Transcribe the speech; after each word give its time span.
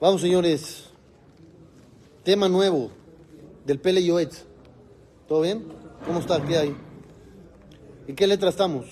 Vamos, 0.00 0.22
señores. 0.22 0.84
Tema 2.24 2.48
nuevo 2.48 2.90
del 3.66 3.78
Pele 3.78 4.02
Yoetz. 4.02 4.44
¿Todo 5.28 5.42
bien? 5.42 5.62
¿Cómo 6.06 6.20
está? 6.20 6.42
¿Qué 6.42 6.56
hay? 6.56 6.74
¿En 8.08 8.16
qué 8.16 8.26
letra 8.26 8.48
estamos? 8.48 8.86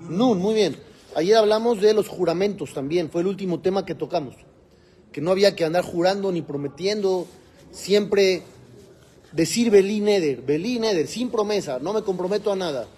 Nun, 0.00 0.40
muy 0.40 0.54
bien. 0.54 0.76
Ayer 1.14 1.36
hablamos 1.36 1.80
de 1.80 1.94
los 1.94 2.08
juramentos 2.08 2.74
también. 2.74 3.08
Fue 3.08 3.20
el 3.20 3.28
último 3.28 3.60
tema 3.60 3.86
que 3.86 3.94
tocamos. 3.94 4.34
Que 5.12 5.20
no 5.20 5.30
había 5.30 5.54
que 5.54 5.64
andar 5.64 5.84
jurando 5.84 6.32
ni 6.32 6.42
prometiendo. 6.42 7.28
Siempre 7.70 8.42
decir 9.30 9.70
Belí 9.70 10.00
Neder, 10.00 10.42
Belí 10.42 10.80
Neder, 10.80 11.06
sin 11.06 11.30
promesa. 11.30 11.78
No 11.78 11.92
me 11.92 12.02
comprometo 12.02 12.50
a 12.50 12.56
nada. 12.56 12.88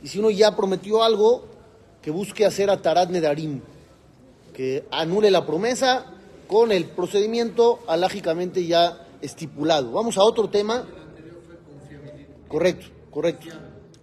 Y 0.00 0.06
si 0.06 0.20
uno 0.20 0.30
ya 0.30 0.54
prometió 0.54 1.02
algo, 1.02 1.44
que 2.02 2.12
busque 2.12 2.46
hacer 2.46 2.70
a 2.70 2.80
Tarat 2.80 3.10
Nedarim. 3.10 3.62
Que 4.52 4.86
anule 4.92 5.32
la 5.32 5.44
promesa 5.44 6.14
con 6.54 6.70
el 6.70 6.84
procedimiento 6.84 7.80
alágicamente 7.88 8.64
ya 8.64 9.08
estipulado. 9.20 9.90
Vamos 9.90 10.16
a 10.16 10.22
otro 10.22 10.48
tema. 10.48 10.86
Correcto, 12.46 12.86
correcto, 13.10 13.48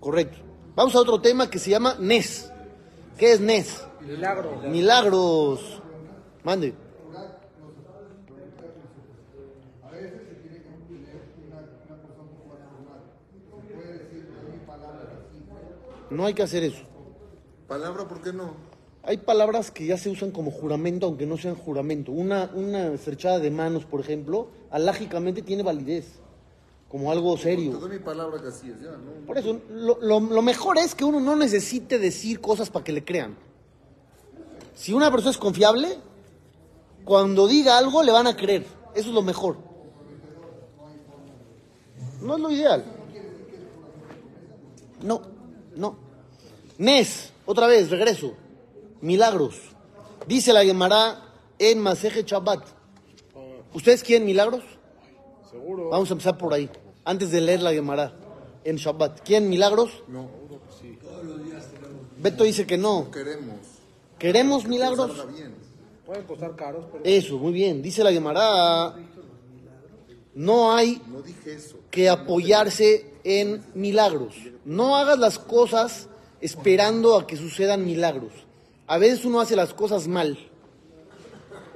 correcto. 0.01 0.37
Vamos 0.75 0.93
a 0.95 0.99
otro 0.99 1.21
tema 1.21 1.49
que 1.49 1.59
se 1.59 1.69
llama 1.69 1.95
NES. 1.97 2.51
¿Qué 3.17 3.31
es 3.31 3.39
NES? 3.39 3.85
Milagro. 4.01 4.57
Milagros. 4.67 5.81
Mande. 6.43 6.73
No 16.09 16.25
hay 16.25 16.33
que 16.33 16.43
hacer 16.43 16.65
eso. 16.65 16.83
Palabra, 17.69 18.05
¿por 18.09 18.21
qué 18.21 18.33
no? 18.33 18.70
Hay 19.03 19.17
palabras 19.17 19.71
que 19.71 19.85
ya 19.85 19.97
se 19.97 20.09
usan 20.09 20.31
como 20.31 20.51
juramento, 20.51 21.07
aunque 21.07 21.25
no 21.25 21.37
sean 21.37 21.55
juramento. 21.55 22.11
Una, 22.11 22.51
una 22.53 22.93
estrechada 22.93 23.39
de 23.39 23.49
manos, 23.49 23.83
por 23.85 23.99
ejemplo, 23.99 24.49
alágicamente 24.69 25.41
tiene 25.41 25.63
validez, 25.63 26.05
como 26.87 27.11
algo 27.11 27.35
Te 27.35 27.41
serio. 27.43 27.71
doy 27.79 27.89
mi 27.91 27.99
palabra 27.99 28.39
que 28.41 28.49
así 28.49 28.69
es, 28.69 28.79
ya, 28.79 28.91
¿no? 28.91 29.25
Por 29.25 29.37
eso, 29.39 29.59
lo, 29.71 29.97
lo- 30.01 30.19
lo 30.19 30.41
mejor 30.43 30.77
es 30.77 30.93
que 30.93 31.03
uno 31.03 31.19
no 31.19 31.35
necesite 31.35 31.97
decir 31.97 32.39
cosas 32.41 32.69
para 32.69 32.83
que 32.85 32.91
le 32.91 33.03
crean. 33.03 33.35
Si 34.75 34.93
una 34.93 35.09
persona 35.09 35.31
es 35.31 35.37
confiable, 35.37 35.97
cuando 37.03 37.47
diga 37.47 37.77
algo 37.79 38.03
le 38.03 38.11
van 38.11 38.27
a 38.27 38.35
creer. 38.35 38.65
Eso 38.93 39.09
es 39.09 39.15
lo 39.15 39.21
mejor. 39.23 39.57
No 42.21 42.35
es 42.35 42.41
lo 42.41 42.51
ideal. 42.51 42.85
No, 45.01 45.21
no. 45.75 45.95
Nes, 46.77 47.31
otra 47.47 47.65
vez, 47.65 47.89
regreso. 47.89 48.33
Milagros. 49.01 49.55
Dice 50.27 50.53
la 50.53 50.63
Gemara 50.63 51.19
en 51.57 51.79
Maseje 51.79 52.23
Shabbat. 52.23 52.63
¿Ustedes 53.73 54.03
quieren 54.03 54.25
milagros? 54.25 54.63
Seguro. 55.49 55.89
Vamos 55.89 56.09
a 56.09 56.13
empezar 56.13 56.37
por 56.37 56.53
ahí, 56.53 56.69
antes 57.05 57.31
de 57.31 57.41
leer 57.41 57.61
la 57.61 57.71
Gemara 57.73 58.13
en 58.63 58.75
Shabbat. 58.75 59.21
¿Quieren 59.21 59.49
milagros? 59.49 60.03
No, 60.07 60.29
Beto 62.17 62.43
dice 62.43 62.67
que 62.67 62.77
no. 62.77 63.09
queremos. 63.11 63.55
¿Queremos 64.19 64.63
Que 64.63 64.69
milagros? 64.69 65.17
salga 65.17 65.31
bien. 65.33 65.55
Pueden 66.05 66.23
costar 66.25 66.55
caros, 66.55 66.85
pero 66.91 67.03
Eso, 67.03 67.37
muy 67.37 67.53
bien. 67.53 67.81
Dice 67.81 68.03
la 68.03 68.11
Gemara, 68.11 68.93
no 70.35 70.73
hay 70.75 71.01
No 71.07 71.21
dije 71.21 71.53
eso. 71.55 71.77
que 71.89 72.09
apoyarse 72.09 73.13
en 73.23 73.63
milagros. 73.73 74.35
No 74.65 74.95
hagas 74.97 75.17
las 75.17 75.39
cosas 75.39 76.07
esperando 76.41 77.17
a 77.17 77.25
que 77.25 77.37
sucedan 77.37 77.85
milagros. 77.85 78.33
A 78.91 78.97
veces 78.97 79.23
uno 79.23 79.39
hace 79.39 79.55
las 79.55 79.73
cosas 79.73 80.09
mal, 80.09 80.37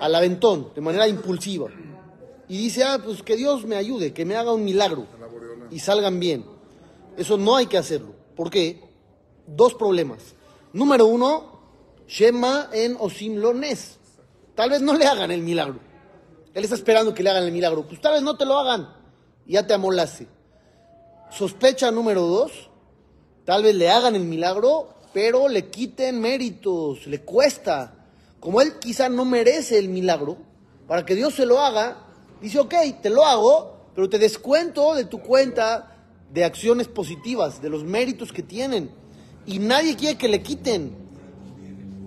al 0.02 0.16
aventón, 0.16 0.74
de 0.76 0.82
manera 0.82 1.08
impulsiva. 1.08 1.70
Y 2.50 2.58
dice, 2.58 2.84
ah, 2.84 3.00
pues 3.02 3.24
que 3.24 3.38
Dios 3.38 3.64
me 3.64 3.78
ayude, 3.78 4.12
que 4.12 4.26
me 4.26 4.36
haga 4.36 4.52
un 4.52 4.66
milagro 4.66 5.08
y 5.72 5.80
salgan 5.80 6.20
bien. 6.20 6.46
Eso 7.16 7.38
no 7.38 7.56
hay 7.56 7.68
que 7.68 7.78
hacerlo. 7.78 8.14
¿Por 8.36 8.50
qué? 8.50 8.82
Dos 9.48 9.76
problemas. 9.76 10.36
Número 10.74 11.06
uno, 11.06 11.62
Shema 12.06 12.68
en 12.74 12.98
Osim 13.00 13.38
Lones. 13.38 13.98
Tal 14.54 14.72
vez 14.72 14.82
no 14.82 14.94
le 14.94 15.06
hagan 15.06 15.32
el 15.32 15.42
milagro. 15.42 15.80
Él 16.54 16.66
está 16.66 16.76
esperando 16.76 17.14
que 17.14 17.24
le 17.24 17.30
hagan 17.30 17.46
el 17.46 17.54
milagro. 17.54 17.88
Pues 17.88 18.02
tal 18.02 18.16
vez 18.16 18.24
no 18.24 18.36
te 18.36 18.44
lo 18.44 18.60
hagan. 18.60 18.94
Ya 19.48 19.66
te 19.66 19.74
amolaste. 19.74 20.28
Sospecha 21.32 21.92
número 21.92 22.24
dos, 22.24 22.70
tal 23.46 23.64
vez 23.64 23.74
le 23.74 23.90
hagan 23.90 24.18
el 24.18 24.26
milagro, 24.26 24.95
pero 25.16 25.48
le 25.48 25.70
quiten 25.70 26.20
méritos, 26.20 27.08
le 27.08 27.22
cuesta. 27.22 27.94
Como 28.42 28.60
él 28.60 28.80
quizá 28.80 29.08
no 29.08 29.24
merece 29.24 29.80
el 29.80 29.88
milagro, 29.88 30.36
para 30.90 31.06
que 31.06 31.16
Dios 31.16 31.36
se 31.36 31.46
lo 31.46 31.62
haga, 31.62 32.06
dice, 32.42 32.60
ok, 32.60 32.74
te 33.02 33.10
lo 33.10 33.24
hago, 33.24 33.78
pero 33.96 34.10
te 34.10 34.20
descuento 34.20 34.94
de 34.94 35.06
tu 35.06 35.22
cuenta 35.22 35.96
de 36.34 36.44
acciones 36.44 36.90
positivas, 36.90 37.62
de 37.62 37.70
los 37.70 37.86
méritos 37.86 38.34
que 38.34 38.44
tienen. 38.44 38.92
Y 39.46 39.60
nadie 39.60 39.96
quiere 39.96 40.18
que 40.18 40.28
le 40.28 40.44
quiten. 40.44 40.94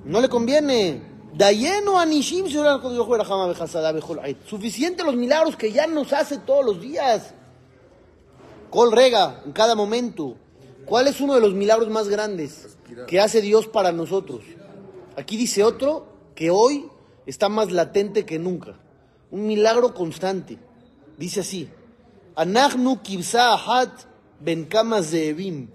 No 0.04 0.20
le 0.20 0.28
conviene. 0.28 1.00
Dayeno 1.32 1.98
anishim 1.98 2.44
Suficiente 4.44 5.02
los 5.02 5.16
milagros 5.16 5.56
que 5.56 5.72
ya 5.72 5.86
nos 5.86 6.12
hace 6.12 6.36
todos 6.36 6.62
los 6.62 6.78
días. 6.82 7.32
Col 8.68 8.92
rega 8.92 9.40
en 9.46 9.52
cada 9.52 9.74
momento. 9.74 10.36
¿Cuál 10.88 11.06
es 11.06 11.20
uno 11.20 11.34
de 11.34 11.42
los 11.42 11.52
milagros 11.52 11.90
más 11.90 12.08
grandes 12.08 12.78
que 13.06 13.20
hace 13.20 13.42
Dios 13.42 13.66
para 13.66 13.92
nosotros? 13.92 14.40
Aquí 15.16 15.36
dice 15.36 15.62
otro 15.62 16.06
que 16.34 16.50
hoy 16.50 16.88
está 17.26 17.50
más 17.50 17.70
latente 17.70 18.24
que 18.24 18.38
nunca. 18.38 18.80
Un 19.30 19.46
milagro 19.46 19.92
constante. 19.92 20.58
Dice 21.18 21.40
así: 21.40 21.68
Anachnu 22.36 23.02
kibsa 23.02 23.52
ahat 23.52 23.90
ben 24.40 24.64
kama 24.64 25.02
zeevim. 25.02 25.68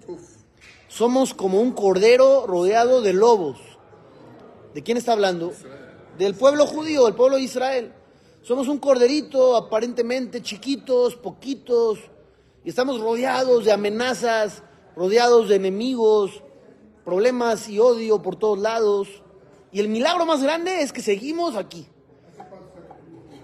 Somos 0.88 1.32
como 1.32 1.60
un 1.60 1.70
cordero 1.70 2.46
rodeado 2.48 3.00
de 3.00 3.12
lobos. 3.12 3.58
¿De 4.74 4.82
quién 4.82 4.96
está 4.96 5.12
hablando? 5.12 5.52
Del 6.18 6.34
pueblo 6.34 6.66
judío, 6.66 7.04
del 7.04 7.14
pueblo 7.14 7.36
de 7.36 7.42
Israel. 7.42 7.92
Somos 8.42 8.66
un 8.66 8.78
corderito 8.78 9.56
aparentemente 9.56 10.42
chiquitos, 10.42 11.14
poquitos, 11.14 12.00
y 12.64 12.70
estamos 12.70 13.00
rodeados 13.00 13.64
de 13.64 13.72
amenazas, 13.72 14.62
rodeados 14.96 15.48
de 15.48 15.56
enemigos, 15.56 16.42
problemas 17.04 17.68
y 17.68 17.78
odio 17.78 18.22
por 18.22 18.36
todos 18.36 18.58
lados. 18.58 19.08
Y 19.72 19.80
el 19.80 19.88
milagro 19.88 20.26
más 20.26 20.42
grande 20.42 20.82
es 20.82 20.92
que 20.92 21.02
seguimos 21.02 21.56
aquí. 21.56 21.86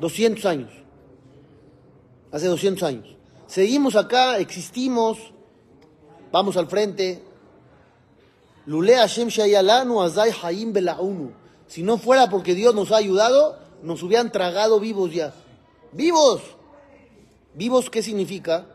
200 0.00 0.44
años. 0.46 0.72
Hace 2.32 2.46
200 2.46 2.82
años. 2.84 3.16
Seguimos 3.46 3.96
acá, 3.96 4.38
existimos, 4.38 5.18
vamos 6.30 6.56
al 6.56 6.68
frente, 6.68 7.24
Lule 8.66 8.94
Hashem 8.94 9.28
Shayalanu 9.28 10.00
Azai 10.00 10.32
Haim 10.42 10.72
Belaunu. 10.72 11.32
Si 11.66 11.82
no 11.82 11.98
fuera 11.98 12.28
porque 12.28 12.54
Dios 12.54 12.74
nos 12.74 12.92
ha 12.92 12.98
ayudado, 12.98 13.58
nos 13.82 14.02
hubieran 14.02 14.30
tragado 14.30 14.78
vivos 14.78 15.12
ya. 15.12 15.34
¡Vivos! 15.92 16.42
¿Vivos 17.54 17.90
qué 17.90 18.02
significa? 18.02 18.66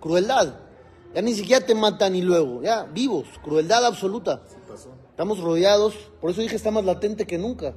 Crueldad. 0.00 0.67
Ya 1.14 1.22
ni 1.22 1.34
siquiera 1.34 1.64
te 1.64 1.74
matan 1.74 2.14
y 2.14 2.22
luego, 2.22 2.62
ya, 2.62 2.84
vivos, 2.84 3.26
crueldad 3.42 3.84
absoluta. 3.84 4.42
Pasó. 4.68 4.90
Estamos 5.10 5.40
rodeados, 5.40 5.94
por 6.20 6.30
eso 6.30 6.40
dije 6.40 6.56
está 6.56 6.70
más 6.70 6.84
latente 6.84 7.26
que 7.26 7.38
nunca 7.38 7.74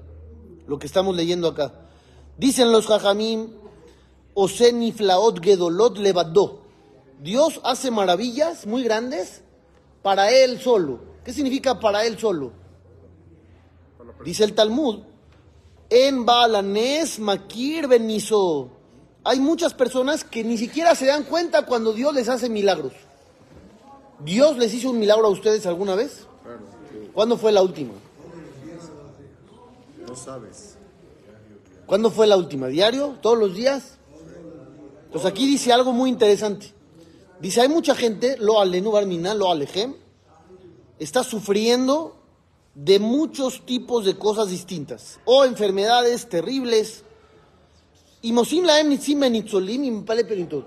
lo 0.67 0.79
que 0.79 0.87
estamos 0.87 1.15
leyendo 1.15 1.47
acá. 1.47 1.73
Dicen 2.37 2.71
los 2.71 2.87
jajamim, 2.87 3.49
Oseni 4.33 4.91
Flaot 4.91 5.43
Gedolot 5.43 5.97
Levadó. 5.97 6.61
Dios 7.21 7.59
hace 7.63 7.91
maravillas 7.91 8.65
muy 8.65 8.83
grandes 8.83 9.41
para 10.01 10.31
él 10.31 10.59
solo. 10.59 10.99
¿Qué 11.23 11.33
significa 11.33 11.79
para 11.79 12.05
él 12.05 12.17
solo? 12.17 12.53
Dice 14.23 14.43
el 14.43 14.53
Talmud, 14.53 14.99
en 15.89 16.25
Makir 17.19 17.87
Benizo. 17.87 18.69
Hay 19.23 19.39
muchas 19.39 19.73
personas 19.73 20.23
que 20.23 20.43
ni 20.43 20.57
siquiera 20.57 20.95
se 20.95 21.05
dan 21.05 21.23
cuenta 21.23 21.65
cuando 21.65 21.93
Dios 21.93 22.13
les 22.13 22.29
hace 22.29 22.49
milagros. 22.49 22.93
¿Dios 24.23 24.57
les 24.57 24.73
hizo 24.73 24.89
un 24.89 24.99
milagro 24.99 25.27
a 25.27 25.29
ustedes 25.29 25.65
alguna 25.65 25.95
vez? 25.95 26.27
¿Cuándo 27.13 27.37
fue 27.37 27.51
la 27.51 27.61
última? 27.61 27.93
No 30.07 30.15
sabes. 30.15 30.75
¿Cuándo 31.85 32.11
fue 32.11 32.27
la 32.27 32.37
última? 32.37 32.67
¿Diario? 32.67 33.17
¿Todos 33.21 33.37
los 33.37 33.55
días? 33.55 33.97
Entonces 35.05 35.29
aquí 35.29 35.45
dice 35.45 35.73
algo 35.73 35.91
muy 35.91 36.09
interesante. 36.09 36.73
Dice, 37.41 37.61
hay 37.61 37.69
mucha 37.69 37.95
gente, 37.95 38.37
lo 38.37 38.61
alenu 38.61 38.91
barmina, 38.91 39.33
lo 39.33 39.51
alejem, 39.51 39.95
está 40.99 41.23
sufriendo 41.23 42.15
de 42.75 42.99
muchos 42.99 43.65
tipos 43.65 44.05
de 44.05 44.15
cosas 44.17 44.49
distintas. 44.49 45.19
O 45.25 45.43
enfermedades 45.43 46.29
terribles. 46.29 47.03
Y 48.21 48.31
mosim 48.31 48.65
perintot. 50.27 50.65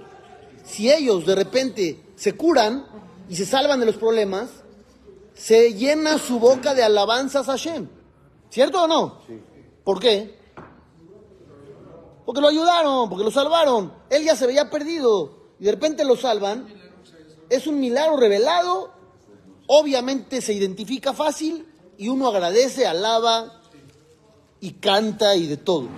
Si 0.65 0.91
ellos 0.91 1.25
de 1.25 1.35
repente 1.35 2.03
se 2.17 2.33
curan 2.33 2.85
y 3.29 3.37
se 3.37 3.47
salvan 3.47 3.81
de 3.81 3.87
los 3.87 3.97
problemas, 3.97 4.51
se 5.35 5.75
llena 5.75 6.19
su 6.19 6.39
boca 6.39 6.75
de 6.75 6.83
alabanzas 6.83 7.49
a 7.49 7.53
Hashem. 7.53 7.89
¿Cierto 8.51 8.85
o 8.85 8.87
no? 8.87 9.21
¿Por 9.83 10.01
qué? 10.01 10.39
Porque 12.25 12.41
lo 12.41 12.49
ayudaron, 12.49 13.09
porque 13.09 13.25
lo 13.25 13.31
salvaron. 13.31 13.93
Él 14.11 14.25
ya 14.25 14.37
se 14.37 14.47
veía 14.47 14.71
perdido 14.71 15.55
y 15.59 15.65
de 15.65 15.73
repente 15.73 16.05
lo 16.05 16.17
salvan. 16.17 16.67
Es 17.51 17.67
un 17.67 17.81
milagro 17.81 18.17
revelado. 18.17 18.93
Obviamente 19.67 20.41
se 20.41 20.53
identifica 20.53 21.13
fácil 21.13 21.67
y 21.99 22.09
uno 22.09 22.29
agradece, 22.29 22.87
alaba 22.87 23.61
y 24.61 24.73
canta 24.75 25.37
y 25.37 25.47
de 25.47 25.57
todo. 25.57 25.89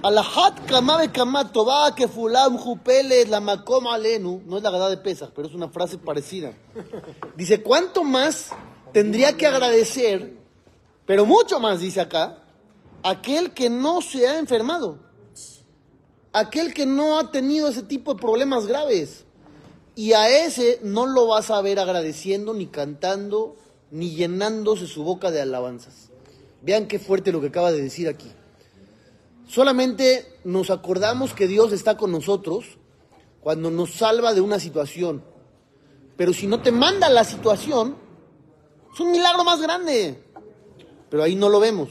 Alahat 0.00 0.64
kamabe 0.66 1.10
kamatoba 1.10 1.92
que 1.96 2.06
fulam 2.06 2.56
jupeles 2.56 3.28
la 3.28 3.40
makom 3.40 3.88
alenu. 3.88 4.40
No 4.46 4.58
es 4.58 4.62
la 4.62 4.70
gada 4.70 4.88
de 4.90 4.96
pesas, 4.96 5.30
pero 5.34 5.48
es 5.48 5.54
una 5.54 5.68
frase 5.68 5.98
parecida. 5.98 6.52
Dice, 7.36 7.62
¿cuánto 7.62 8.04
más 8.04 8.50
tendría 8.92 9.36
que 9.36 9.48
agradecer, 9.48 10.36
pero 11.04 11.26
mucho 11.26 11.58
más, 11.58 11.80
dice 11.80 12.00
acá, 12.00 12.44
aquel 13.02 13.52
que 13.52 13.70
no 13.70 14.00
se 14.00 14.28
ha 14.28 14.38
enfermado? 14.38 15.00
Aquel 16.32 16.72
que 16.74 16.86
no 16.86 17.18
ha 17.18 17.32
tenido 17.32 17.66
ese 17.66 17.82
tipo 17.82 18.14
de 18.14 18.20
problemas 18.20 18.68
graves. 18.68 19.24
Y 19.96 20.12
a 20.12 20.28
ese 20.28 20.78
no 20.84 21.06
lo 21.06 21.26
vas 21.26 21.50
a 21.50 21.60
ver 21.60 21.80
agradeciendo, 21.80 22.54
ni 22.54 22.66
cantando, 22.66 23.56
ni 23.90 24.10
llenándose 24.14 24.86
su 24.86 25.02
boca 25.02 25.32
de 25.32 25.40
alabanzas. 25.40 26.10
Vean 26.62 26.86
qué 26.86 27.00
fuerte 27.00 27.32
lo 27.32 27.40
que 27.40 27.48
acaba 27.48 27.72
de 27.72 27.82
decir 27.82 28.08
aquí. 28.08 28.30
Solamente 29.48 30.38
nos 30.44 30.68
acordamos 30.68 31.32
que 31.32 31.46
Dios 31.46 31.72
está 31.72 31.96
con 31.96 32.12
nosotros 32.12 32.78
cuando 33.40 33.70
nos 33.70 33.94
salva 33.94 34.34
de 34.34 34.42
una 34.42 34.60
situación. 34.60 35.24
Pero 36.18 36.34
si 36.34 36.46
no 36.46 36.60
te 36.60 36.70
manda 36.70 37.08
la 37.08 37.24
situación, 37.24 37.96
es 38.92 39.00
un 39.00 39.10
milagro 39.10 39.44
más 39.44 39.62
grande. 39.62 40.22
Pero 41.08 41.22
ahí 41.22 41.34
no 41.34 41.48
lo 41.48 41.60
vemos. 41.60 41.88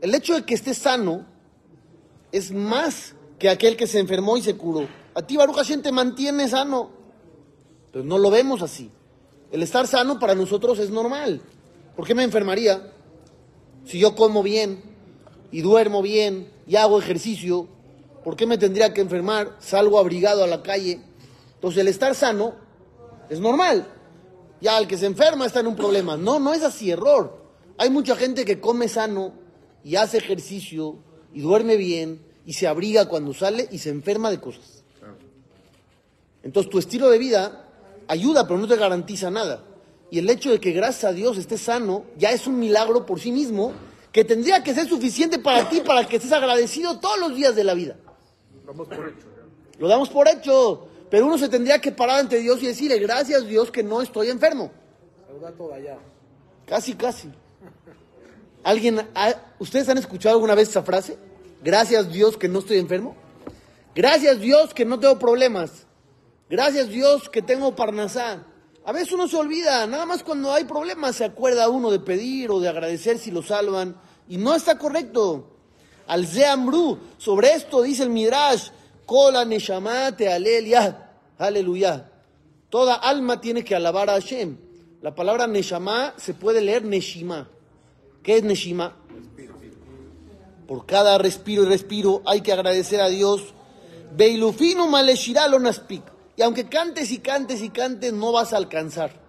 El 0.00 0.14
hecho 0.14 0.34
de 0.34 0.44
que 0.44 0.54
estés 0.54 0.78
sano 0.78 1.26
es 2.30 2.52
más 2.52 3.16
que 3.40 3.48
aquel 3.48 3.76
que 3.76 3.88
se 3.88 3.98
enfermó 3.98 4.36
y 4.36 4.42
se 4.42 4.56
curó. 4.56 4.86
A 5.14 5.22
ti, 5.22 5.36
Baruch 5.36 5.56
Hashem, 5.56 5.82
te 5.82 5.90
mantiene 5.90 6.48
sano. 6.48 6.90
Pero 7.90 8.04
no 8.04 8.18
lo 8.18 8.30
vemos 8.30 8.62
así. 8.62 8.92
El 9.50 9.64
estar 9.64 9.88
sano 9.88 10.20
para 10.20 10.36
nosotros 10.36 10.78
es 10.78 10.90
normal. 10.90 11.40
¿Por 11.96 12.06
qué 12.06 12.14
me 12.14 12.22
enfermaría? 12.22 12.92
Si 13.84 13.98
yo 13.98 14.14
como 14.14 14.44
bien 14.44 14.93
y 15.54 15.62
duermo 15.62 16.02
bien 16.02 16.50
y 16.66 16.74
hago 16.74 16.98
ejercicio, 16.98 17.68
¿por 18.24 18.34
qué 18.34 18.44
me 18.44 18.58
tendría 18.58 18.92
que 18.92 19.00
enfermar? 19.00 19.54
Salgo 19.60 20.00
abrigado 20.00 20.42
a 20.42 20.48
la 20.48 20.64
calle. 20.64 21.00
Entonces 21.54 21.80
el 21.80 21.86
estar 21.86 22.12
sano 22.16 22.56
es 23.30 23.38
normal. 23.38 23.86
Ya 24.60 24.76
el 24.78 24.88
que 24.88 24.98
se 24.98 25.06
enferma 25.06 25.46
está 25.46 25.60
en 25.60 25.68
un 25.68 25.76
problema. 25.76 26.16
No, 26.16 26.40
no 26.40 26.52
es 26.52 26.64
así, 26.64 26.90
error. 26.90 27.40
Hay 27.78 27.88
mucha 27.88 28.16
gente 28.16 28.44
que 28.44 28.58
come 28.58 28.88
sano 28.88 29.32
y 29.84 29.94
hace 29.94 30.18
ejercicio 30.18 30.96
y 31.32 31.40
duerme 31.40 31.76
bien 31.76 32.20
y 32.44 32.54
se 32.54 32.66
abriga 32.66 33.06
cuando 33.06 33.32
sale 33.32 33.68
y 33.70 33.78
se 33.78 33.90
enferma 33.90 34.32
de 34.32 34.40
cosas. 34.40 34.82
Entonces 36.42 36.68
tu 36.68 36.80
estilo 36.80 37.08
de 37.10 37.18
vida 37.18 37.68
ayuda, 38.08 38.48
pero 38.48 38.58
no 38.58 38.66
te 38.66 38.74
garantiza 38.74 39.30
nada. 39.30 39.62
Y 40.10 40.18
el 40.18 40.28
hecho 40.28 40.50
de 40.50 40.58
que 40.58 40.72
gracias 40.72 41.04
a 41.04 41.12
Dios 41.12 41.38
estés 41.38 41.60
sano 41.60 42.06
ya 42.18 42.32
es 42.32 42.48
un 42.48 42.58
milagro 42.58 43.06
por 43.06 43.20
sí 43.20 43.30
mismo 43.30 43.72
que 44.14 44.24
tendría 44.24 44.62
que 44.62 44.72
ser 44.72 44.88
suficiente 44.88 45.40
para 45.40 45.68
ti 45.68 45.80
para 45.80 46.06
que 46.06 46.16
estés 46.18 46.30
agradecido 46.30 47.00
todos 47.00 47.18
los 47.18 47.34
días 47.34 47.56
de 47.56 47.64
la 47.64 47.74
vida. 47.74 47.96
Lo 48.64 48.72
damos 48.72 48.86
por 48.88 49.08
hecho. 49.08 49.26
¿ya? 49.26 49.78
Lo 49.80 49.88
damos 49.88 50.08
por 50.08 50.28
hecho, 50.28 50.88
pero 51.10 51.26
uno 51.26 51.36
se 51.36 51.48
tendría 51.48 51.80
que 51.80 51.90
parar 51.90 52.20
ante 52.20 52.38
Dios 52.38 52.62
y 52.62 52.66
decirle, 52.68 53.00
gracias 53.00 53.44
Dios 53.44 53.72
que 53.72 53.82
no 53.82 54.00
estoy 54.00 54.30
enfermo. 54.30 54.70
Allá. 55.74 55.98
Casi, 56.64 56.94
casi. 56.94 57.28
¿Alguien, 58.62 59.00
ha- 59.16 59.34
¿Ustedes 59.58 59.88
han 59.88 59.98
escuchado 59.98 60.36
alguna 60.36 60.54
vez 60.54 60.68
esa 60.68 60.84
frase? 60.84 61.18
Gracias 61.62 62.10
Dios 62.12 62.36
que 62.36 62.48
no 62.48 62.60
estoy 62.60 62.78
enfermo. 62.78 63.16
Gracias 63.96 64.38
Dios 64.38 64.72
que 64.74 64.84
no 64.84 65.00
tengo 65.00 65.18
problemas. 65.18 65.86
Gracias 66.48 66.88
Dios 66.88 67.28
que 67.28 67.42
tengo 67.42 67.74
parnasá. 67.74 68.44
A 68.86 68.92
veces 68.92 69.12
uno 69.12 69.26
se 69.26 69.36
olvida, 69.36 69.86
nada 69.88 70.06
más 70.06 70.22
cuando 70.22 70.52
hay 70.52 70.64
problemas 70.64 71.16
se 71.16 71.24
acuerda 71.24 71.68
uno 71.68 71.90
de 71.90 71.98
pedir 72.00 72.50
o 72.52 72.60
de 72.60 72.68
agradecer 72.68 73.18
si 73.18 73.30
lo 73.32 73.42
salvan. 73.42 73.96
Y 74.28 74.36
no 74.36 74.54
está 74.54 74.78
correcto. 74.78 75.50
Al 76.06 76.26
Zeamru, 76.26 76.98
sobre 77.18 77.52
esto 77.52 77.82
dice 77.82 78.02
el 78.02 78.10
Midrash, 78.10 78.68
Kola 79.06 79.44
Neshama 79.44 80.16
te 80.16 80.32
alelia, 80.32 81.10
aleluya. 81.38 82.10
Toda 82.68 82.94
alma 82.94 83.40
tiene 83.40 83.64
que 83.64 83.74
alabar 83.74 84.10
a 84.10 84.14
Hashem. 84.14 84.56
La 85.02 85.14
palabra 85.14 85.46
Neshama 85.46 86.14
se 86.16 86.34
puede 86.34 86.60
leer 86.60 86.84
Neshima. 86.84 87.48
¿Qué 88.22 88.36
es 88.36 88.44
Neshima? 88.44 88.96
Por 90.66 90.86
cada 90.86 91.18
respiro 91.18 91.62
y 91.64 91.66
respiro 91.66 92.22
hay 92.24 92.40
que 92.40 92.52
agradecer 92.52 93.00
a 93.00 93.08
Dios. 93.08 93.54
Beilufinu 94.16 94.88
maleshirá 94.88 95.48
lo 95.48 95.58
naspik. 95.58 96.02
Y 96.36 96.42
aunque 96.42 96.68
cantes 96.68 97.10
y 97.12 97.18
cantes 97.18 97.62
y 97.62 97.70
cantes, 97.70 98.12
no 98.12 98.32
vas 98.32 98.52
a 98.52 98.56
alcanzar 98.56 99.24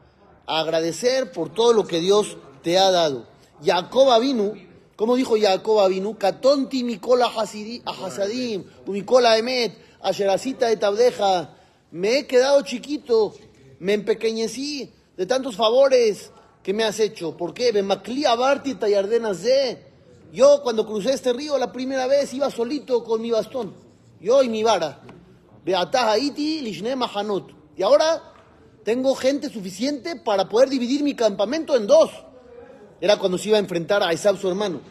a 0.48 0.60
agradecer 0.60 1.32
por 1.32 1.54
todo 1.54 1.74
lo 1.74 1.86
que 1.86 2.00
Dios 2.00 2.38
te 2.62 2.78
ha 2.78 2.92
dado. 2.92 3.26
Jacob 3.64 4.20
vino, 4.22 4.54
como 4.96 5.16
dijo 5.16 5.36
Jacob 5.40 5.90
vino, 5.90 6.18
Katonti 6.18 6.84
Mikola 6.84 7.28
Hasadim, 7.28 8.64
Mikola 8.88 9.38
Emet, 9.38 9.78
Asheracita 10.02 10.68
de 10.68 10.78
Tabdeja. 10.78 11.50
Me 11.92 12.20
he 12.20 12.28
quedado 12.28 12.62
chiquito, 12.62 13.34
me 13.80 13.94
empequeñecí 13.94 14.92
de 15.18 15.26
tantos 15.26 15.56
favores 15.56 16.32
que 16.64 16.74
me 16.74 16.84
has 16.84 17.00
hecho. 17.00 17.36
¿Por 17.36 17.54
qué? 17.54 17.72
Bemakli 17.72 18.26
Abarti 18.26 18.76
Tayardenas 18.76 19.44
de. 19.44 19.84
Yo 20.32 20.62
cuando 20.64 20.86
crucé 20.86 21.14
este 21.14 21.32
río 21.34 21.58
la 21.58 21.72
primera 21.72 22.08
vez 22.08 22.34
iba 22.34 22.50
solito 22.50 23.04
con 23.04 23.22
mi 23.22 23.32
bastón. 23.32 23.74
Yo 24.20 24.44
y 24.44 24.50
mi 24.50 24.64
vara. 24.64 25.02
Beatah 25.64 26.12
Haiti 26.12 26.62
Lishne 26.62 26.96
Mahanot. 26.96 27.52
Y 27.78 27.84
ahora 27.84 28.34
tengo 28.84 29.16
gente 29.16 29.50
suficiente 29.50 30.16
para 30.16 30.48
poder 30.50 30.70
dividir 30.70 31.04
mi 31.04 31.16
campamento 31.16 31.76
en 31.76 31.88
dos. 31.88 32.12
Era 33.06 33.18
cuando 33.18 33.38
se 33.38 33.50
iba 33.50 33.58
a 33.58 33.60
enfrentar 33.60 34.02
a 34.02 34.12
Esab, 34.12 34.36
su 34.36 34.48
hermano. 34.50 34.82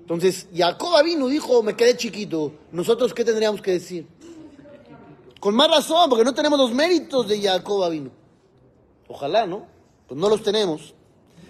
Entonces, 0.00 0.46
Jacob 0.56 1.04
vino, 1.04 1.28
dijo, 1.28 1.62
me 1.62 1.76
quedé 1.76 1.94
chiquito. 1.94 2.54
¿Nosotros 2.72 3.12
qué 3.12 3.22
tendríamos 3.22 3.60
que 3.60 3.72
decir? 3.72 4.06
Con 5.40 5.54
más 5.54 5.68
razón, 5.68 6.08
porque 6.08 6.24
no 6.24 6.32
tenemos 6.32 6.58
los 6.58 6.72
méritos 6.72 7.28
de 7.28 7.42
Jacob 7.42 7.90
vino. 7.90 8.10
Ojalá, 9.08 9.44
¿no? 9.46 9.66
Pues 10.08 10.18
no 10.18 10.30
los 10.30 10.42
tenemos. 10.42 10.94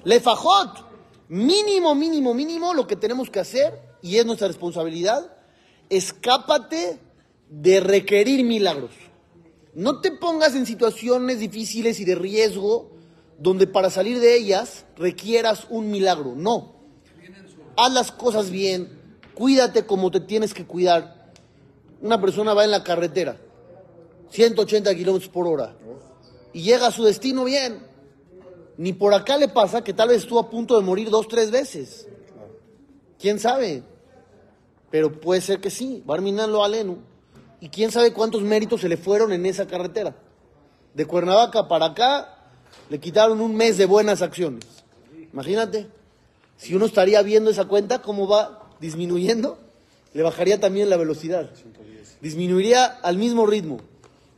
Lefajot, 0.03 0.85
mínimo, 1.29 1.95
mínimo, 1.95 2.35
mínimo, 2.35 2.75
lo 2.75 2.89
que 2.89 2.97
tenemos 2.97 3.31
que 3.31 3.39
hacer, 3.39 3.81
y 4.03 4.17
es 4.17 4.27
nuestra 4.27 4.49
responsabilidad, 4.49 5.33
escápate 5.91 6.99
de 7.49 7.79
requerir 7.79 8.45
milagros. 8.45 8.91
No 9.75 10.01
te 10.01 10.11
pongas 10.11 10.57
en 10.57 10.67
situaciones 10.67 11.39
difíciles 11.39 12.01
y 12.01 12.05
de 12.05 12.17
riesgo 12.17 12.94
donde 13.39 13.67
para 13.67 13.91
salir 13.91 14.21
de 14.21 14.37
ellas 14.37 14.85
requieras 14.97 15.67
un 15.71 15.91
milagro. 15.91 16.35
No. 16.37 16.75
Haz 17.77 17.93
las 17.93 18.13
cosas 18.13 18.51
bien, 18.51 19.17
cuídate 19.35 19.85
como 19.85 20.11
te 20.11 20.21
tienes 20.21 20.55
que 20.55 20.67
cuidar. 20.67 21.33
Una 22.01 22.21
persona 22.21 22.55
va 22.55 22.65
en 22.65 22.71
la 22.71 22.85
carretera, 22.85 23.39
180 24.31 24.95
kilómetros 24.95 25.31
por 25.31 25.47
hora, 25.49 25.77
y 26.53 26.63
llega 26.63 26.89
a 26.89 26.93
su 26.93 27.05
destino 27.05 27.45
bien. 27.45 27.87
Ni 28.77 28.93
por 28.93 29.15
acá 29.15 29.37
le 29.37 29.49
pasa 29.49 29.85
que 29.85 29.93
tal 29.93 30.09
vez 30.09 30.19
estuvo 30.19 30.41
a 30.41 30.51
punto 30.51 30.77
de 30.77 30.85
morir 30.85 31.09
dos, 31.09 31.29
tres 31.29 31.51
veces. 31.51 32.09
¿Quién 33.19 33.39
sabe? 33.39 33.85
Pero 34.91 35.21
puede 35.21 35.41
ser 35.41 35.61
que 35.61 35.71
sí. 35.71 36.03
Barminan 36.05 36.51
lo 36.51 36.65
aleno. 36.65 36.99
Y 37.61 37.69
quién 37.69 37.93
sabe 37.93 38.13
cuántos 38.13 38.43
méritos 38.43 38.81
se 38.81 38.89
le 38.89 38.97
fueron 38.97 39.33
en 39.33 39.47
esa 39.47 39.67
carretera. 39.67 40.17
De 40.93 41.07
Cuernavaca 41.07 41.69
para 41.69 41.87
acá 41.87 42.34
le 42.91 43.01
quitaron 43.01 43.41
un 43.41 43.55
mes 43.55 43.77
de 43.77 43.87
buenas 43.87 44.23
acciones. 44.23 44.65
Imagínate. 45.33 45.89
Si 46.57 46.75
uno 46.75 46.87
estaría 46.87 47.21
viendo 47.23 47.51
esa 47.51 47.65
cuenta, 47.65 48.01
cómo 48.01 48.29
va 48.29 48.71
disminuyendo, 48.81 49.59
le 50.13 50.23
bajaría 50.23 50.61
también 50.61 50.89
la 50.89 50.97
velocidad. 50.97 51.51
Disminuiría 52.21 52.85
al 52.85 53.19
mismo 53.19 53.47
ritmo. 53.47 53.81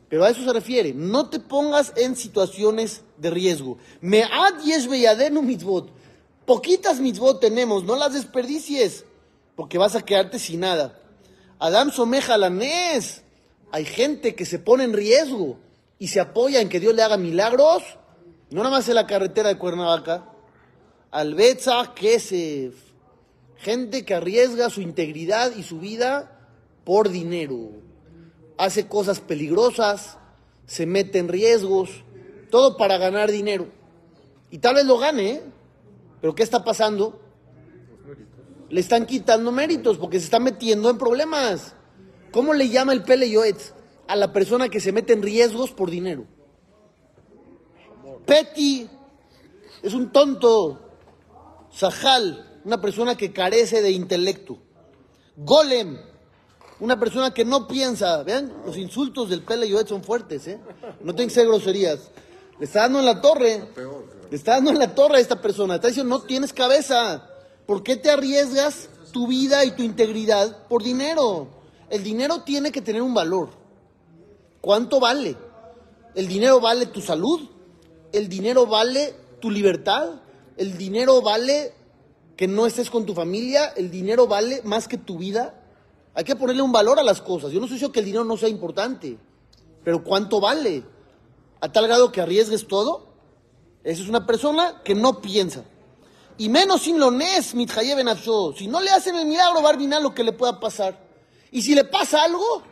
Pero 0.09 0.25
a 0.25 0.31
eso 0.31 0.43
se 0.45 0.53
refiere. 0.53 0.95
No 0.95 1.29
te 1.29 1.41
pongas 1.41 1.93
en 1.97 2.17
situaciones 2.17 3.03
de 3.19 3.31
riesgo. 3.31 3.79
Me'at 4.01 4.63
yesh 4.65 4.89
beyadenu 4.89 5.43
mitzvot. 5.43 5.91
Poquitas 6.47 7.01
mitzvot 7.01 7.41
tenemos, 7.41 7.85
no 7.85 7.97
las 7.97 8.13
desperdicies, 8.13 9.05
porque 9.57 9.79
vas 9.79 9.97
a 9.97 10.03
quedarte 10.03 10.39
sin 10.39 10.61
nada. 10.61 10.99
Adam 11.59 11.91
someja 11.91 12.39
la. 12.39 12.53
Hay 13.73 13.85
gente 13.85 14.37
que 14.37 14.47
se 14.47 14.61
pone 14.61 14.85
en 14.85 14.93
riesgo 14.93 15.59
y 15.99 16.09
se 16.09 16.21
apoya 16.21 16.61
en 16.61 16.69
que 16.69 16.79
Dios 16.79 16.95
le 16.95 17.03
haga 17.03 17.17
milagros. 17.17 17.83
No 18.51 18.63
nada 18.63 18.77
más 18.77 18.89
en 18.89 18.95
la 18.95 19.07
carretera 19.07 19.49
de 19.49 19.59
Cuernavaca. 19.59 20.25
Albetza 21.11 21.95
Kesef. 21.95 22.75
Gente 23.57 24.05
que 24.05 24.15
arriesga 24.15 24.71
su 24.71 24.81
integridad 24.81 25.57
y 25.57 25.63
su 25.63 25.81
vida 25.81 26.51
por 26.85 27.09
dinero. 27.09 27.71
Hace 28.59 28.87
cosas 28.87 29.21
peligrosas, 29.21 30.19
se 30.67 30.87
mete 30.87 31.19
en 31.19 31.29
riesgos, 31.29 32.05
todo 32.51 32.77
para 32.77 32.99
ganar 32.99 33.31
dinero. 33.31 33.67
Y 34.51 34.59
tal 34.59 34.77
vez 34.77 34.85
lo 34.85 34.99
gane, 34.99 35.31
¿eh? 35.31 35.43
Pero 36.21 36.35
¿qué 36.35 36.43
está 36.43 36.65
pasando? 36.65 37.21
Le 38.69 38.81
están 38.81 39.07
quitando 39.07 39.51
méritos 39.53 39.99
porque 39.99 40.19
se 40.19 40.27
está 40.27 40.39
metiendo 40.39 40.89
en 40.91 40.99
problemas. 40.99 41.75
¿Cómo 42.31 42.55
le 42.55 42.69
llama 42.69 42.93
el 42.93 43.03
Pele 43.03 43.33
a 44.07 44.17
la 44.17 44.33
persona 44.33 44.69
que 44.69 44.81
se 44.81 44.93
mete 44.93 45.13
en 45.13 45.23
riesgos 45.23 45.73
por 45.73 45.91
dinero? 45.91 46.27
Petty 48.27 48.89
es 49.83 49.95
un 49.95 50.11
tonto. 50.11 50.83
Sahal, 51.71 52.61
una 52.65 52.81
persona 52.81 53.17
que 53.17 53.33
carece 53.33 53.83
de 53.83 53.91
intelecto. 53.91 54.59
Golem, 55.37 55.99
una 56.81 56.99
persona 56.99 57.33
que 57.33 57.45
no 57.45 57.69
piensa. 57.69 58.23
Vean, 58.23 58.53
los 58.65 58.77
insultos 58.77 59.29
del 59.29 59.43
Pele 59.43 59.69
son 59.87 60.03
fuertes, 60.03 60.47
¿eh? 60.49 60.59
No 61.03 61.15
tienen 61.15 61.29
que 61.29 61.35
ser 61.35 61.47
groserías. 61.47 62.11
Le 62.59 62.65
está 62.65 62.81
dando 62.83 63.01
en 63.01 63.05
la 63.07 63.21
torre. 63.21 63.69
Le 64.31 64.37
está 64.37 64.53
dando 64.53 64.71
en 64.71 64.79
la 64.79 64.95
torre 64.95 65.19
a 65.19 65.21
esta 65.21 65.41
persona. 65.41 65.77
Está 65.77 65.89
diciendo, 65.89 66.19
no 66.19 66.25
tienes 66.25 66.53
cabeza. 66.53 67.29
¿Por 67.67 67.83
qué 67.83 67.97
te 67.97 68.11
arriesgas 68.11 68.89
tu 69.13 69.27
vida 69.27 69.65
y 69.65 69.73
tu 69.73 69.83
integridad 69.83 70.67
por 70.69 70.83
dinero? 70.83 71.49
El 71.91 72.03
dinero 72.03 72.43
tiene 72.43 72.73
que 72.73 72.81
tener 72.81 73.03
un 73.03 73.15
valor. 73.15 73.51
¿Cuánto 74.61 74.99
vale? 74.99 75.37
¿El 76.15 76.27
dinero 76.27 76.61
vale 76.61 76.87
tu 76.87 77.01
salud? 77.01 77.56
¿El 78.13 78.29
dinero 78.29 78.67
vale 78.67 79.15
tu 79.41 79.51
libertad? 79.51 80.21
¿El 80.57 80.79
dinero 80.79 81.21
vale 81.23 81.73
que 82.37 82.47
no 82.47 82.67
estés 82.67 82.91
con 82.91 83.07
tu 83.07 83.15
familia? 83.15 83.67
¿El 83.77 83.91
dinero 83.91 84.27
vale 84.27 84.61
más 84.65 84.89
que 84.89 84.99
tu 84.99 85.19
vida? 85.19 85.55
Hay 86.15 86.25
que 86.25 86.37
ponerle 86.37 86.63
un 86.63 86.73
valor 86.73 86.99
a 86.99 87.03
las 87.03 87.21
cosas. 87.21 87.53
Yo 87.53 87.59
no 87.59 87.67
estoy 87.67 87.77
diciendo 87.77 87.93
que 87.93 88.01
el 88.01 88.07
dinero 88.07 88.25
no 88.25 88.37
sea 88.37 88.49
importante, 88.49 89.19
pero 89.85 90.03
¿cuánto 90.03 90.41
vale? 90.41 90.83
A 91.61 91.71
tal 91.71 91.87
grado 91.87 92.11
que 92.11 92.21
arriesgues 92.21 92.67
todo. 92.67 93.07
Esa 93.85 94.03
es 94.03 94.09
una 94.09 94.27
persona 94.27 94.83
que 94.83 94.95
no 94.95 95.21
piensa. 95.21 95.65
Y 96.39 96.49
menos 96.49 96.83
sin 96.83 96.99
lo 96.99 97.11
nes. 97.11 97.55
Si 98.57 98.67
no 98.67 98.81
le 98.81 98.91
hacen 98.91 99.17
el 99.17 99.27
milagro, 99.27 99.63
va 99.63 99.71
a 99.71 99.73
arruinar 99.73 100.03
lo 100.03 100.15
que 100.15 100.25
le 100.25 100.33
pueda 100.33 100.59
pasar. 100.59 100.99
Y 101.51 101.63
si 101.63 101.75
le 101.75 101.85
pasa 101.85 102.25
algo, 102.25 102.63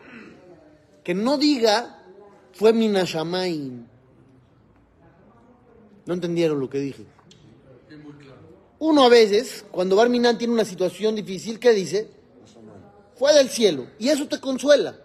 que 1.03 1.14
no 1.14 1.38
diga, 1.38 2.03
fue 2.53 2.73
minashamain. 2.73 3.94
No 6.06 6.14
entendieron 6.14 6.61
lo 6.61 6.68
que 6.68 6.78
dije. 6.78 7.04
Uno 8.78 9.04
a 9.04 9.08
veces, 9.08 9.64
cuando 9.70 9.96
Barminan 9.96 10.37
tiene 10.37 10.52
una 10.52 10.64
situación 10.64 11.14
difícil, 11.14 11.58
¿qué 11.58 11.70
dice? 11.70 12.11
Fue 13.16 13.32
del 13.32 13.49
cielo. 13.49 13.87
Y 13.99 14.08
eso 14.08 14.26
te 14.26 14.40
consuela. 14.40 14.96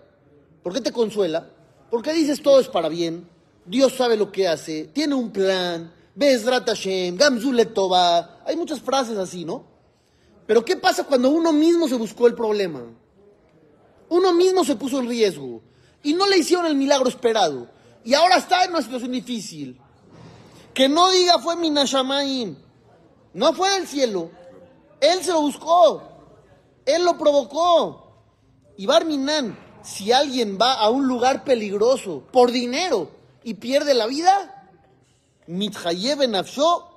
¿Por 0.64 0.74
qué 0.74 0.82
te 0.82 0.92
consuela? 0.92 1.50
Porque 1.90 2.14
dices 2.14 2.42
todo 2.42 2.60
es 2.60 2.68
para 2.68 2.90
bien. 2.90 3.28
Dios 3.66 3.94
sabe 3.94 4.18
lo 4.18 4.32
que 4.32 4.48
hace. 4.48 4.86
Tiene 4.86 5.16
un 5.16 5.32
plan. 5.32 5.94
Bezrat 6.16 6.68
Hashem, 6.68 7.16
Gamzule 7.16 7.68
Toba. 7.68 8.42
Hay 8.46 8.56
muchas 8.56 8.82
frases 8.82 9.18
así, 9.18 9.46
¿no? 9.46 9.64
Pero 10.46 10.66
¿qué 10.66 10.76
pasa 10.76 11.06
cuando 11.06 11.30
uno 11.30 11.54
mismo 11.54 11.88
se 11.88 11.96
buscó 11.96 12.28
el 12.28 12.34
problema? 12.34 12.82
Uno 14.10 14.34
mismo 14.34 14.66
se 14.66 14.76
puso 14.76 15.00
en 15.00 15.08
riesgo. 15.08 15.62
Y 16.04 16.14
no 16.14 16.28
le 16.28 16.40
hicieron 16.40 16.66
el 16.66 16.76
milagro 16.76 17.08
esperado. 17.08 17.70
Y 18.04 18.14
ahora 18.14 18.38
está 18.38 18.66
en 18.66 18.72
una 18.72 18.82
situación 18.82 19.12
difícil. 19.12 19.80
Que 20.80 20.88
no 20.88 21.12
diga 21.12 21.40
fue 21.40 21.58
Minashamaim. 21.58 22.56
No 23.34 23.52
fue 23.52 23.70
del 23.72 23.86
cielo. 23.86 24.32
Él 25.02 25.22
se 25.22 25.34
lo 25.34 25.42
buscó. 25.42 26.02
Él 26.86 27.04
lo 27.04 27.18
provocó. 27.18 28.14
Y 28.78 28.86
Barminan, 28.86 29.60
si 29.84 30.14
alguien 30.14 30.58
va 30.58 30.76
a 30.76 30.90
un 30.90 31.06
lugar 31.06 31.44
peligroso 31.44 32.24
por 32.32 32.52
dinero 32.52 33.12
y 33.44 33.56
pierde 33.56 33.94
la 33.94 34.08
vida, 34.08 34.70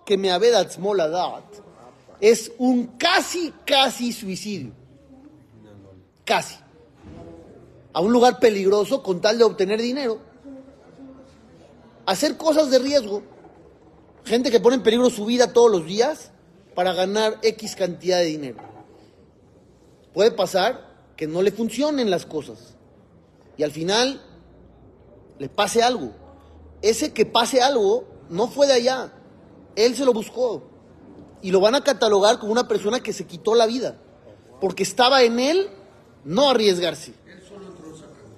que 0.07 0.17
me. 0.17 0.31
Es 2.21 2.53
un 2.59 2.87
casi, 2.87 3.53
casi 3.67 4.13
suicidio. 4.13 4.75
Casi. 6.25 6.55
A 7.93 8.01
un 8.01 8.13
lugar 8.13 8.39
peligroso 8.39 9.03
con 9.03 9.21
tal 9.21 9.39
de 9.39 9.43
obtener 9.43 9.83
dinero. 9.83 10.21
Hacer 12.07 12.37
cosas 12.37 12.71
de 12.71 12.79
riesgo. 12.79 13.32
Gente 14.25 14.51
que 14.51 14.61
pone 14.61 14.77
en 14.77 14.83
peligro 14.83 15.11
su 15.11 15.25
vida 15.25 15.53
todos 15.53 15.71
los 15.71 15.85
días 15.85 16.31
para 16.75 16.93
ganar 16.93 17.39
X 17.43 17.77
cantidad 17.77 18.19
de 18.19 18.27
dinero. 18.27 18.59
Puede 20.13 20.31
pasar 20.31 20.93
que 21.17 21.27
no 21.27 21.43
le 21.43 21.53
funcionen 21.53 22.11
las 22.11 22.27
cosas. 22.27 22.77
Y 23.57 23.63
al 23.63 23.73
final 23.73 24.23
le 25.39 25.49
pase 25.49 25.83
algo. 25.83 26.13
Ese 26.83 27.13
que 27.13 27.27
pase 27.27 27.63
algo 27.63 28.05
no 28.29 28.49
fue 28.49 28.67
de 28.67 28.75
allá. 28.75 29.13
Él 29.77 29.97
se 29.97 30.05
lo 30.05 30.13
buscó. 30.13 30.63
Y 31.43 31.51
lo 31.51 31.61
van 31.61 31.75
a 31.75 31.83
catalogar 31.83 32.39
como 32.39 32.53
una 32.53 32.69
persona 32.69 33.01
que 33.01 33.13
se 33.13 33.27
quitó 33.27 33.55
la 33.55 33.67
vida. 33.67 33.97
Porque 34.61 34.83
estaba 34.83 35.23
en 35.23 35.41
él 35.41 35.69
no 36.25 36.51
arriesgarse. 36.51 37.15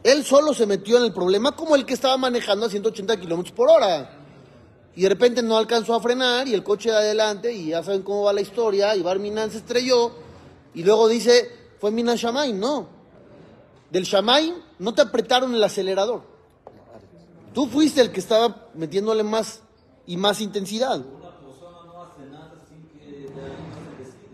Él 0.02 0.24
solo 0.24 0.52
se 0.54 0.66
metió 0.66 0.98
en 0.98 1.04
el 1.04 1.12
problema 1.12 1.56
como 1.56 1.74
el 1.76 1.86
que 1.86 1.94
estaba 1.94 2.16
manejando 2.16 2.66
a 2.66 2.70
180 2.70 3.18
kilómetros 3.18 3.54
por 3.54 3.70
hora. 3.70 4.13
Y 4.96 5.02
de 5.02 5.08
repente 5.08 5.42
no 5.42 5.56
alcanzó 5.56 5.94
a 5.94 6.00
frenar 6.00 6.46
y 6.46 6.54
el 6.54 6.62
coche 6.62 6.90
de 6.90 6.96
adelante, 6.96 7.52
y 7.52 7.68
ya 7.68 7.82
saben 7.82 8.02
cómo 8.02 8.22
va 8.24 8.32
la 8.32 8.40
historia, 8.40 8.94
y 8.94 9.02
Barminan 9.02 9.50
se 9.50 9.58
estrelló, 9.58 10.12
y 10.74 10.82
luego 10.84 11.08
dice, 11.08 11.50
fue 11.80 11.90
Minan 11.90 12.16
Shamaim. 12.16 12.58
No. 12.58 12.86
Del 13.90 14.04
Shamaim 14.04 14.54
no 14.78 14.94
te 14.94 15.02
apretaron 15.02 15.54
el 15.54 15.62
acelerador. 15.62 16.22
Tú 17.52 17.66
fuiste 17.66 18.00
el 18.00 18.10
que 18.10 18.20
estaba 18.20 18.68
metiéndole 18.74 19.22
más 19.22 19.60
y 20.06 20.16
más 20.16 20.40
intensidad. 20.40 21.00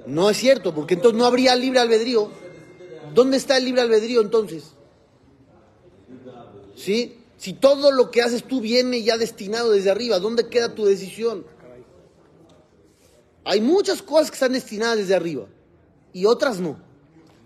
No 0.07 0.31
es 0.31 0.37
cierto, 0.39 0.75
porque 0.75 0.95
entonces 0.95 1.19
no 1.19 1.27
habría 1.27 1.55
libre 1.55 1.81
albedrío. 1.81 2.31
¿Dónde 3.15 3.37
está 3.37 3.59
el 3.59 3.65
libre 3.65 3.83
albedrío 3.83 4.23
entonces? 4.23 4.73
¿Sí? 6.75 7.20
Si 7.41 7.55
todo 7.55 7.91
lo 7.91 8.11
que 8.11 8.21
haces 8.21 8.45
tú 8.45 8.61
viene 8.61 9.03
ya 9.03 9.17
destinado 9.17 9.71
desde 9.71 9.91
arriba, 9.91 10.19
¿dónde 10.19 10.51
queda 10.51 10.75
tu 10.75 10.85
decisión? 10.85 11.47
Hay 13.47 13.63
muchas 13.63 14.03
cosas 14.03 14.31
que 14.31 14.35
están 14.35 14.53
destinadas 14.53 14.99
desde 14.99 15.15
arriba 15.15 15.47
y 16.13 16.27
otras 16.27 16.61
no. 16.61 16.79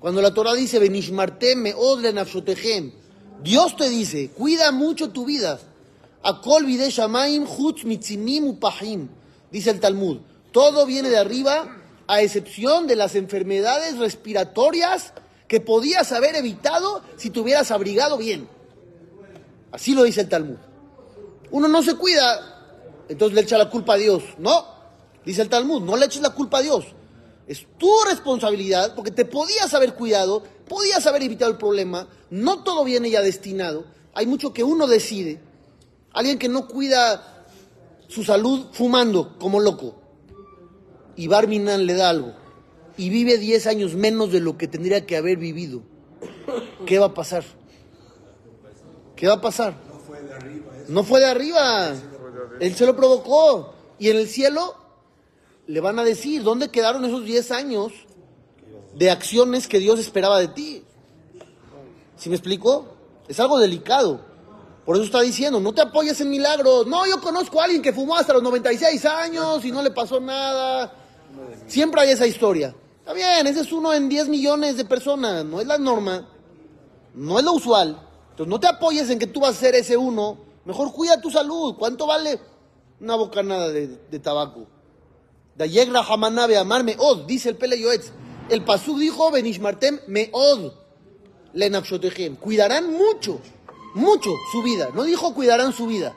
Cuando 0.01 0.21
la 0.21 0.35
Torah 0.35 0.55
dice, 0.55 0.81
Benishmartem 0.81 1.63
nafshotehem, 2.13 2.91
Dios 3.41 3.77
te 3.77 3.89
dice, 3.89 4.31
cuida 4.31 4.73
mucho 4.73 5.11
tu 5.11 5.25
vida. 5.25 5.61
Akol 6.25 6.67
shamaim 6.67 7.47
chutz 7.47 7.85
mitzinim 7.85 8.49
upahim, 8.49 9.09
dice 9.53 9.71
el 9.71 9.79
Talmud. 9.79 10.19
Todo 10.51 10.87
viene 10.87 11.09
de 11.09 11.19
arriba, 11.19 11.73
a 12.09 12.21
excepción 12.21 12.89
de 12.89 12.97
las 12.97 13.15
enfermedades 13.15 13.97
respiratorias 13.99 15.13
que 15.47 15.61
podías 15.61 16.11
haber 16.11 16.35
evitado 16.35 17.01
si 17.17 17.31
te 17.31 17.39
hubieras 17.39 17.71
abrigado 17.71 18.19
bien. 18.19 18.49
Así 19.75 19.93
lo 19.93 20.05
dice 20.05 20.21
el 20.21 20.29
Talmud. 20.29 20.55
Uno 21.51 21.67
no 21.67 21.83
se 21.83 21.97
cuida, 21.97 23.03
entonces 23.09 23.35
le 23.35 23.41
echa 23.41 23.59
la 23.59 23.69
culpa 23.69 23.95
a 23.95 23.97
Dios. 23.97 24.23
No, 24.39 24.65
dice 25.27 25.43
el 25.43 25.49
Talmud, 25.49 25.83
no 25.83 25.97
le 25.97 26.07
eches 26.07 26.23
la 26.23 26.31
culpa 26.31 26.59
a 26.59 26.63
Dios. 26.63 26.85
Es 27.49 27.67
tu 27.77 27.91
responsabilidad 28.09 28.95
porque 28.95 29.11
te 29.11 29.25
podías 29.25 29.75
haber 29.75 29.95
cuidado, 29.95 30.45
podías 30.69 31.05
haber 31.09 31.25
evitado 31.25 31.51
el 31.51 31.59
problema. 31.59 32.07
No 32.31 32.63
todo 32.63 32.85
viene 32.85 33.11
ya 33.11 33.21
destinado. 33.21 33.85
Hay 34.15 34.27
mucho 34.27 34.53
que 34.53 34.63
uno 34.63 34.87
decide. 34.87 35.41
Alguien 36.13 36.39
que 36.39 36.49
no 36.49 36.69
cuida 36.69 37.45
su 38.07 38.23
salud 38.23 38.67
fumando 38.71 39.37
como 39.41 39.59
loco. 39.59 39.97
Y 41.17 41.27
Barminan 41.27 41.85
le 41.85 41.95
da 41.95 42.11
algo. 42.11 42.33
Y 42.97 43.09
vive 43.09 43.39
10 43.39 43.67
años 43.67 43.95
menos 43.97 44.31
de 44.31 44.39
lo 44.39 44.57
que 44.57 44.69
tendría 44.69 45.05
que 45.05 45.17
haber 45.17 45.39
vivido. 45.39 45.83
¿Qué 46.87 47.01
va 47.01 47.07
a 47.07 47.15
pasar? 47.15 47.43
¿Qué 49.25 49.29
va 49.29 49.37
a 49.37 49.41
pasar? 49.41 49.73
No 50.87 51.03
fue 51.03 51.19
de 51.19 51.25
arriba. 51.25 51.95
Él 52.61 52.75
se 52.75 52.85
lo 52.85 52.95
provocó. 52.95 53.73
Y 53.99 54.11
en 54.11 54.19
el 54.19 54.29
cielo 54.29 54.75
le 55.67 55.81
van 55.81 55.99
a 55.99 56.05
decir, 56.05 56.43
¿dónde 56.43 56.69
quedaron 56.69 57.07
esos 57.07 57.25
10 57.25 57.51
años 57.53 57.93
de 58.95 59.11
acciones 59.11 59.67
que 59.67 59.79
Dios 59.79 59.99
esperaba 59.99 60.39
de 60.41 60.49
ti? 60.49 60.85
¿Sí 62.19 62.29
me 62.29 62.37
explico? 62.37 62.85
Es 63.27 63.41
algo 63.41 63.59
delicado. 63.59 64.21
Por 64.85 64.97
eso 64.97 65.07
está 65.07 65.23
diciendo, 65.23 65.59
no 65.59 65.73
te 65.73 65.81
apoyes 65.81 66.21
en 66.21 66.29
milagros. 66.29 66.87
No, 66.87 67.07
yo 67.07 67.19
conozco 67.23 67.63
a 67.63 67.65
alguien 67.65 67.81
que 67.81 67.95
fumó 67.95 68.17
hasta 68.17 68.35
los 68.35 68.43
96 68.43 69.07
años 69.07 69.65
y 69.65 69.73
no 69.73 69.81
le 69.81 69.91
pasó 69.91 70.21
nada. 70.21 70.93
Siempre 71.67 72.03
hay 72.03 72.11
esa 72.11 72.27
historia. 72.27 72.75
Está 72.99 73.15
bien, 73.15 73.47
ese 73.47 73.61
es 73.61 73.73
uno 73.73 73.95
en 73.95 74.07
10 74.07 74.29
millones 74.29 74.77
de 74.77 74.85
personas. 74.85 75.47
No 75.47 75.63
es 75.63 75.67
la 75.67 75.79
norma. 75.79 76.29
No 77.15 77.39
es 77.39 77.45
lo 77.47 77.55
usual. 77.55 78.11
Entonces 78.35 78.51
no 78.51 78.59
te 78.59 78.67
apoyes 78.67 79.09
en 79.11 79.21
que 79.21 79.29
tú 79.29 79.39
vas 79.39 79.57
a 79.57 79.61
ser 79.61 79.77
ese 79.77 79.97
uno. 79.97 80.39
Mejor 80.65 80.93
cuida 80.93 81.21
tu 81.21 81.31
salud. 81.31 81.77
¿Cuánto 81.79 82.05
vale 82.05 82.41
una 82.99 83.15
bocanada 83.15 83.69
de, 83.69 83.87
de 83.87 84.19
tabaco? 84.19 84.67
Dayegra 85.55 86.01
Hamanabe 86.01 86.57
Amar 86.57 86.83
Meod, 86.83 87.27
dice 87.27 87.51
el 87.51 87.57
Pele 87.57 87.81
Yoetz. 87.81 88.11
El 88.49 88.65
Pasú 88.65 88.99
dijo, 88.99 89.31
Benishmartem 89.31 90.01
Meod, 90.09 90.73
Lenafshotechem. 91.53 92.35
Cuidarán 92.35 92.93
mucho, 92.93 93.39
mucho 93.95 94.31
su 94.51 94.65
vida. 94.65 94.89
No 94.93 95.05
dijo 95.05 95.33
cuidarán 95.33 95.73
su 95.73 95.87
vida. 95.87 96.17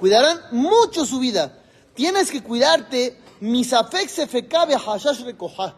Cuidarán 0.00 0.40
mucho 0.50 1.06
su 1.06 1.20
vida. 1.20 1.62
Tienes 1.94 2.32
que 2.32 2.42
cuidarte. 2.42 3.16
Misafek 3.38 4.08
se 4.08 4.26
fecabe 4.26 4.74
hashash 4.74 5.22
recoja. 5.22 5.76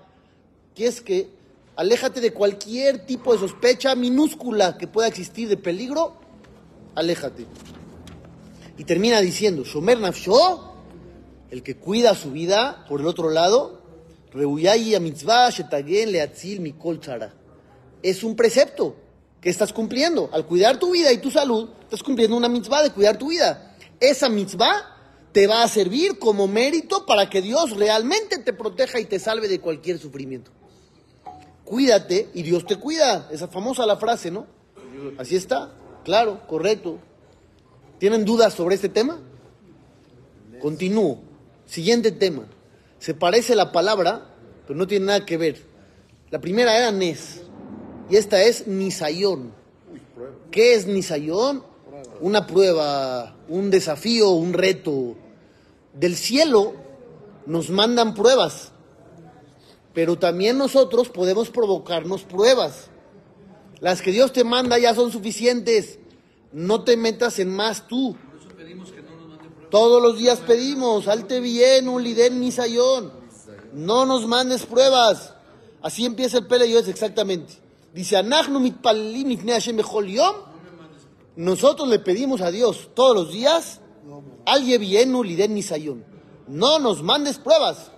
Que 0.74 0.86
es 0.86 1.02
que 1.02 1.28
Aléjate 1.80 2.20
de 2.20 2.34
cualquier 2.34 3.06
tipo 3.06 3.32
de 3.32 3.38
sospecha 3.38 3.94
minúscula 3.94 4.76
que 4.76 4.86
pueda 4.86 5.08
existir 5.08 5.48
de 5.48 5.56
peligro. 5.56 6.12
Aléjate. 6.94 7.46
Y 8.76 8.84
termina 8.84 9.18
diciendo, 9.22 9.64
Shomer 9.64 9.98
Nafsho, 9.98 10.74
el 11.50 11.62
que 11.62 11.76
cuida 11.76 12.14
su 12.14 12.32
vida, 12.32 12.84
por 12.86 13.00
el 13.00 13.06
otro 13.06 13.30
lado, 13.30 13.80
Reuyayi 14.30 14.94
a 14.94 15.00
mitzvah 15.00 15.48
shetagen 15.48 16.12
leatzil 16.12 16.60
mikol 16.60 17.00
tzara. 17.00 17.32
Es 18.02 18.24
un 18.24 18.36
precepto 18.36 18.96
que 19.40 19.48
estás 19.48 19.72
cumpliendo. 19.72 20.28
Al 20.34 20.44
cuidar 20.44 20.78
tu 20.78 20.90
vida 20.90 21.10
y 21.14 21.16
tu 21.16 21.30
salud, 21.30 21.70
estás 21.80 22.02
cumpliendo 22.02 22.36
una 22.36 22.50
mitzvah 22.50 22.82
de 22.82 22.90
cuidar 22.90 23.16
tu 23.16 23.30
vida. 23.30 23.74
Esa 23.98 24.28
mitzvah 24.28 24.84
te 25.32 25.46
va 25.46 25.62
a 25.62 25.68
servir 25.68 26.18
como 26.18 26.46
mérito 26.46 27.06
para 27.06 27.30
que 27.30 27.40
Dios 27.40 27.74
realmente 27.74 28.36
te 28.36 28.52
proteja 28.52 29.00
y 29.00 29.06
te 29.06 29.18
salve 29.18 29.48
de 29.48 29.60
cualquier 29.60 29.98
sufrimiento. 29.98 30.59
Cuídate 31.70 32.30
y 32.34 32.42
Dios 32.42 32.66
te 32.66 32.74
cuida. 32.74 33.28
Esa 33.30 33.46
famosa 33.46 33.86
la 33.86 33.96
frase, 33.96 34.28
¿no? 34.28 34.44
Así 35.18 35.36
está. 35.36 35.72
Claro, 36.04 36.44
correcto. 36.48 36.98
¿Tienen 38.00 38.24
dudas 38.24 38.54
sobre 38.54 38.74
este 38.74 38.88
tema? 38.88 39.20
Continúo. 40.60 41.20
Siguiente 41.66 42.10
tema. 42.10 42.42
Se 42.98 43.14
parece 43.14 43.54
la 43.54 43.70
palabra, 43.70 44.34
pero 44.66 44.76
no 44.76 44.88
tiene 44.88 45.06
nada 45.06 45.24
que 45.24 45.36
ver. 45.36 45.62
La 46.30 46.40
primera 46.40 46.76
era 46.76 46.90
Nes 46.90 47.42
y 48.10 48.16
esta 48.16 48.42
es 48.42 48.66
Nisayón. 48.66 49.52
¿Qué 50.50 50.74
es 50.74 50.88
Nisayón? 50.88 51.62
Una 52.20 52.48
prueba, 52.48 53.36
un 53.48 53.70
desafío, 53.70 54.30
un 54.30 54.54
reto. 54.54 55.14
Del 55.94 56.16
cielo 56.16 56.74
nos 57.46 57.70
mandan 57.70 58.14
pruebas, 58.14 58.69
pero 59.92 60.18
también 60.18 60.58
nosotros 60.58 61.08
podemos 61.08 61.50
provocarnos 61.50 62.22
pruebas. 62.22 62.90
Las 63.80 64.02
que 64.02 64.12
Dios 64.12 64.32
te 64.32 64.44
manda 64.44 64.78
ya 64.78 64.94
son 64.94 65.10
suficientes. 65.10 65.98
No 66.52 66.84
te 66.84 66.96
metas 66.96 67.38
en 67.38 67.54
más 67.54 67.88
tú. 67.88 68.16
Todos 69.70 70.02
los 70.02 70.18
días 70.18 70.40
pedimos, 70.40 71.06
alte 71.08 71.40
bien, 71.40 71.88
un 71.88 72.02
liden 72.02 72.40
nisayón. 72.40 73.12
No 73.72 74.04
nos 74.04 74.26
mandes 74.26 74.66
pruebas. 74.66 75.34
Así 75.80 76.04
empieza 76.04 76.38
el 76.38 76.46
Pele 76.46 76.76
exactamente. 76.78 77.54
Dice. 77.94 78.22
Nosotros 81.36 81.88
le 81.88 81.98
pedimos 82.00 82.40
a 82.40 82.50
Dios 82.50 82.90
todos 82.94 83.14
los 83.14 83.32
días, 83.32 83.80
al 84.44 84.64
yevienu 84.64 85.22
liden 85.22 85.54
nisayón. 85.54 86.04
No 86.48 86.78
nos 86.78 87.02
mandes 87.02 87.38
pruebas. 87.38 87.92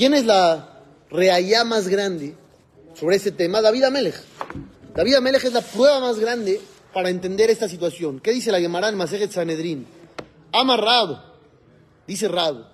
¿Quién 0.00 0.14
es 0.14 0.24
la 0.24 0.80
reayá 1.10 1.62
más 1.62 1.86
grande 1.86 2.34
sobre 2.98 3.16
este 3.16 3.32
tema? 3.32 3.60
David 3.60 3.84
Amelech. 3.84 4.14
David 4.94 5.16
Amelech 5.16 5.44
es 5.44 5.52
la 5.52 5.60
prueba 5.60 6.00
más 6.00 6.18
grande 6.18 6.58
para 6.94 7.10
entender 7.10 7.50
esta 7.50 7.68
situación. 7.68 8.18
¿Qué 8.18 8.32
dice 8.32 8.50
la 8.50 8.60
Gemara 8.60 8.88
en 8.88 8.94
Masejet 8.94 9.30
Sanedrin? 9.30 9.86
Amarrado, 10.52 11.22
dice 12.06 12.28
Rab, 12.28 12.64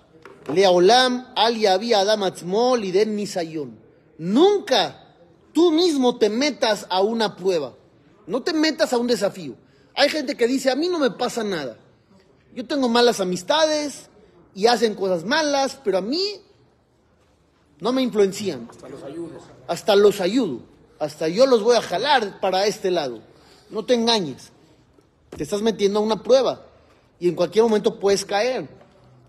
Leolam 0.54 1.32
al 1.34 1.58
yavi 1.58 1.94
adam 1.94 2.22
atzmo 2.22 2.76
liden 2.76 3.16
nisayón. 3.16 3.76
Nunca 4.18 5.16
tú 5.52 5.72
mismo 5.72 6.18
te 6.18 6.28
metas 6.28 6.86
a 6.88 7.02
una 7.02 7.34
prueba. 7.34 7.74
No 8.28 8.44
te 8.44 8.52
metas 8.52 8.92
a 8.92 8.98
un 8.98 9.08
desafío. 9.08 9.56
Hay 9.96 10.10
gente 10.10 10.36
que 10.36 10.46
dice, 10.46 10.70
a 10.70 10.76
mí 10.76 10.86
no 10.86 11.00
me 11.00 11.10
pasa 11.10 11.42
nada. 11.42 11.76
Yo 12.54 12.64
tengo 12.68 12.88
malas 12.88 13.18
amistades 13.18 14.10
y 14.54 14.68
hacen 14.68 14.94
cosas 14.94 15.24
malas, 15.24 15.76
pero 15.82 15.98
a 15.98 16.02
mí 16.02 16.45
no 17.80 17.92
me 17.92 18.02
influencian. 18.02 18.68
Hasta 19.66 19.96
los 19.96 20.20
ayudo. 20.20 20.60
Hasta 20.98 21.28
yo 21.28 21.46
los 21.46 21.62
voy 21.62 21.76
a 21.76 21.82
jalar 21.82 22.40
para 22.40 22.66
este 22.66 22.90
lado. 22.90 23.20
No 23.70 23.84
te 23.84 23.94
engañes. 23.94 24.52
Te 25.30 25.42
estás 25.42 25.60
metiendo 25.62 25.98
a 25.98 26.02
una 26.02 26.22
prueba 26.22 26.66
y 27.18 27.28
en 27.28 27.34
cualquier 27.34 27.64
momento 27.64 27.98
puedes 27.98 28.24
caer. 28.24 28.68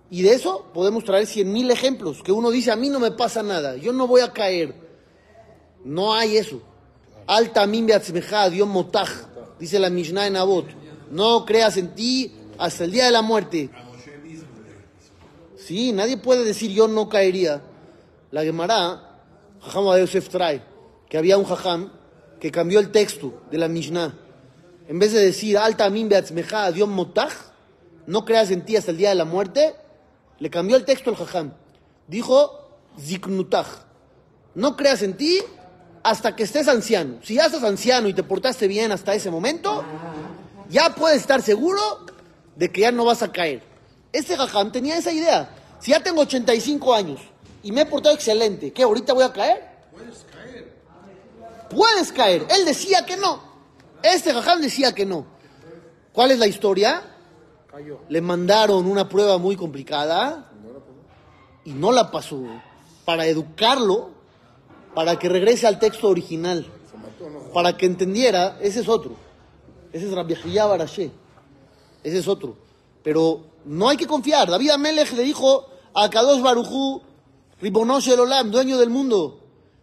Y 0.10 0.22
de 0.22 0.34
eso 0.34 0.66
podemos 0.74 1.04
traer 1.04 1.28
cien 1.28 1.52
mil 1.52 1.70
ejemplos, 1.70 2.24
que 2.24 2.32
uno 2.32 2.50
dice, 2.50 2.72
a 2.72 2.78
mí 2.78 2.90
no 2.90 3.00
me 3.00 3.12
pasa 3.12 3.44
nada, 3.44 3.76
yo 3.76 3.92
no 3.92 4.08
voy 4.08 4.22
a 4.22 4.32
caer. 4.32 4.74
No 5.84 6.14
hay 6.14 6.38
eso. 6.38 6.62
Alta 7.26 7.68
Dios 7.68 8.68
motaj, 8.68 9.10
dice 9.60 9.80
la 9.80 9.90
Mishnah 9.90 10.28
en 10.28 10.38
Abot. 10.38 10.66
No 11.12 11.46
creas 11.46 11.76
en 11.76 11.94
ti 11.94 12.32
hasta 12.58 12.86
el 12.86 12.92
día 12.92 13.06
de 13.06 13.12
la 13.12 13.22
muerte. 13.22 13.70
Sí, 15.58 15.92
nadie 15.92 16.16
puede 16.16 16.46
decir 16.46 16.72
yo 16.72 16.88
no 16.88 17.10
caería. 17.10 17.62
La 18.32 18.44
Gemara, 18.44 19.22
Jajam 19.62 19.94
de 19.94 20.02
Yosef 20.02 20.30
trae, 20.30 20.62
que 21.10 21.18
había 21.18 21.38
un 21.38 21.46
Jajam 21.46 21.92
que 22.40 22.52
cambió 22.52 22.80
el 22.80 22.92
texto 22.92 23.42
de 23.50 23.58
la 23.58 23.68
Mishnah. 23.68 24.14
En 24.88 25.00
vez 25.00 25.14
de 25.14 25.20
decir 25.20 25.58
alta 25.58 25.90
min 25.90 26.10
beatzmeja, 26.10 26.72
Dios 26.72 26.90
motaj, 26.90 27.34
no 28.06 28.26
creas 28.26 28.52
en 28.52 28.64
ti 28.64 28.76
hasta 28.76 28.92
el 28.92 28.98
día 28.98 29.10
de 29.10 29.16
la 29.16 29.26
muerte, 29.26 29.76
le 30.40 30.50
cambió 30.50 30.76
el 30.76 30.86
texto 30.86 31.10
al 31.10 31.16
Jajam. 31.16 31.54
Dijo 32.08 32.70
ziknutaj, 33.00 33.68
no 34.56 34.76
creas 34.76 35.02
en 35.04 35.16
ti 35.16 35.40
hasta 36.04 36.36
que 36.36 36.44
estés 36.44 36.68
anciano. 36.68 37.20
Si 37.24 37.36
ya 37.36 37.46
estás 37.46 37.64
anciano 37.64 38.08
y 38.08 38.14
te 38.14 38.24
portaste 38.24 38.68
bien 38.68 38.92
hasta 38.92 39.14
ese 39.14 39.32
momento, 39.32 39.84
ya 40.70 40.94
puedes 40.96 41.22
estar 41.22 41.42
seguro 41.42 41.82
de 42.56 42.72
que 42.72 42.82
ya 42.82 42.92
no 42.92 43.06
vas 43.06 43.24
a 43.24 43.32
caer. 43.32 43.64
Este 44.12 44.36
Jajam 44.36 44.72
tenía 44.72 44.98
esa 44.98 45.12
idea. 45.12 45.50
Si 45.80 45.92
ya 45.92 46.02
tengo 46.02 46.22
85 46.22 46.94
años 46.94 47.22
y 47.64 47.72
me 47.72 47.82
he 47.82 47.86
portado 47.86 48.16
excelente, 48.16 48.72
¿qué? 48.72 48.84
¿Ahorita 48.84 49.14
voy 49.14 49.24
a 49.24 49.34
caer? 49.34 49.68
Puedes 49.92 50.26
caer. 50.32 50.74
Puedes 51.70 52.12
caer. 52.12 52.46
Él 52.50 52.66
decía 52.66 53.06
que 53.06 53.18
no. 53.18 53.42
Este 54.04 54.34
Jajam 54.34 54.62
decía 54.62 54.94
que 54.94 55.06
no. 55.06 55.26
¿Cuál 56.14 56.32
es 56.32 56.40
la 56.40 56.48
historia? 56.48 57.04
Cayó. 57.70 58.00
Le 58.10 58.22
mandaron 58.22 58.86
una 58.88 59.08
prueba 59.10 59.38
muy 59.38 59.56
complicada 59.56 60.52
y 61.66 61.74
no 61.74 61.92
la 61.92 62.12
pasó. 62.12 62.44
Para 63.06 63.26
educarlo, 63.26 64.10
para 64.94 65.18
que 65.18 65.30
regrese 65.30 65.68
al 65.68 65.80
texto 65.80 66.10
original, 66.10 66.66
para 67.54 67.78
que 67.78 67.86
entendiera, 67.86 68.58
ese 68.62 68.82
es 68.82 68.88
otro. 68.88 69.16
Ese 69.92 70.08
es 70.08 70.14
Rabbi 70.14 70.36
Barashé. 70.56 71.12
Ese 72.04 72.20
es 72.20 72.28
otro. 72.28 72.56
Pero 73.04 73.42
no 73.66 73.90
hay 73.90 73.98
que 73.98 74.08
confiar. 74.08 74.50
David 74.50 74.72
Amelech 74.72 75.12
le 75.14 75.24
dijo 75.24 75.66
a 75.94 76.10
Kadosh 76.10 76.42
Barujú, 76.42 77.02
Ribonosh 77.60 78.10
el 78.10 78.20
Olam, 78.20 78.52
dueño 78.52 78.78
del 78.78 78.90
mundo. 78.90 79.40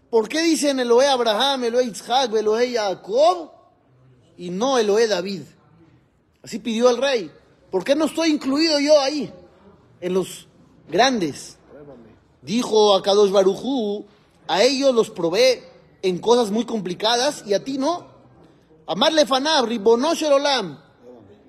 ¿Por 0.08 0.28
qué 0.28 0.42
dicen 0.42 0.78
Eloé 0.78 1.08
Abraham, 1.08 1.64
Eloé 1.64 1.86
Isaac, 1.86 2.32
Eloé 2.32 2.72
Jacob 2.72 3.50
y 4.38 4.50
no 4.50 4.78
Eloé 4.78 5.08
David? 5.08 5.42
Así 6.42 6.60
pidió 6.60 6.88
el 6.88 6.98
rey. 6.98 7.32
¿Por 7.72 7.82
qué 7.82 7.96
no 7.96 8.04
estoy 8.04 8.30
incluido 8.30 8.78
yo 8.78 9.00
ahí? 9.00 9.32
En 10.00 10.14
los 10.14 10.46
grandes. 10.88 11.56
Dijo 12.42 12.94
a 12.94 13.02
Kadosh 13.02 13.32
Barujú, 13.32 14.04
a 14.46 14.62
ellos 14.62 14.94
los 14.94 15.10
probé 15.10 15.68
en 16.02 16.18
cosas 16.18 16.52
muy 16.52 16.64
complicadas 16.64 17.42
y 17.44 17.54
a 17.54 17.64
ti 17.64 17.78
no. 17.78 18.06
Amarle 18.86 19.26
Fanab, 19.26 19.68
el 19.68 19.82
Olam. 20.32 20.78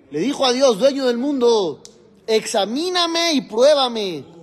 Le 0.09 0.19
dijo 0.19 0.45
a 0.45 0.53
Dios, 0.53 0.79
dueño 0.79 1.05
del 1.05 1.17
mundo, 1.17 1.83
examíname 2.25 3.33
y 3.33 3.41
pruébame. 3.41 4.34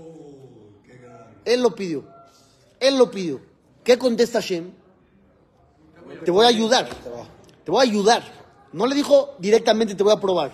Él 1.45 1.63
lo 1.63 1.75
pidió. 1.75 2.05
Él 2.81 2.99
lo 2.99 3.11
pidió. 3.11 3.41
¿Qué 3.85 3.99
contesta 3.99 4.41
Shem? 4.41 4.73
Te 6.25 6.31
voy 6.31 6.45
a 6.45 6.49
ayudar. 6.49 6.89
Te 7.65 7.71
voy 7.71 7.81
a 7.81 7.91
ayudar. 7.91 8.23
No 8.73 8.87
le 8.87 8.95
dijo 8.95 9.35
directamente 9.39 9.95
te 9.95 10.03
voy 10.03 10.13
a 10.13 10.21
probar. 10.21 10.53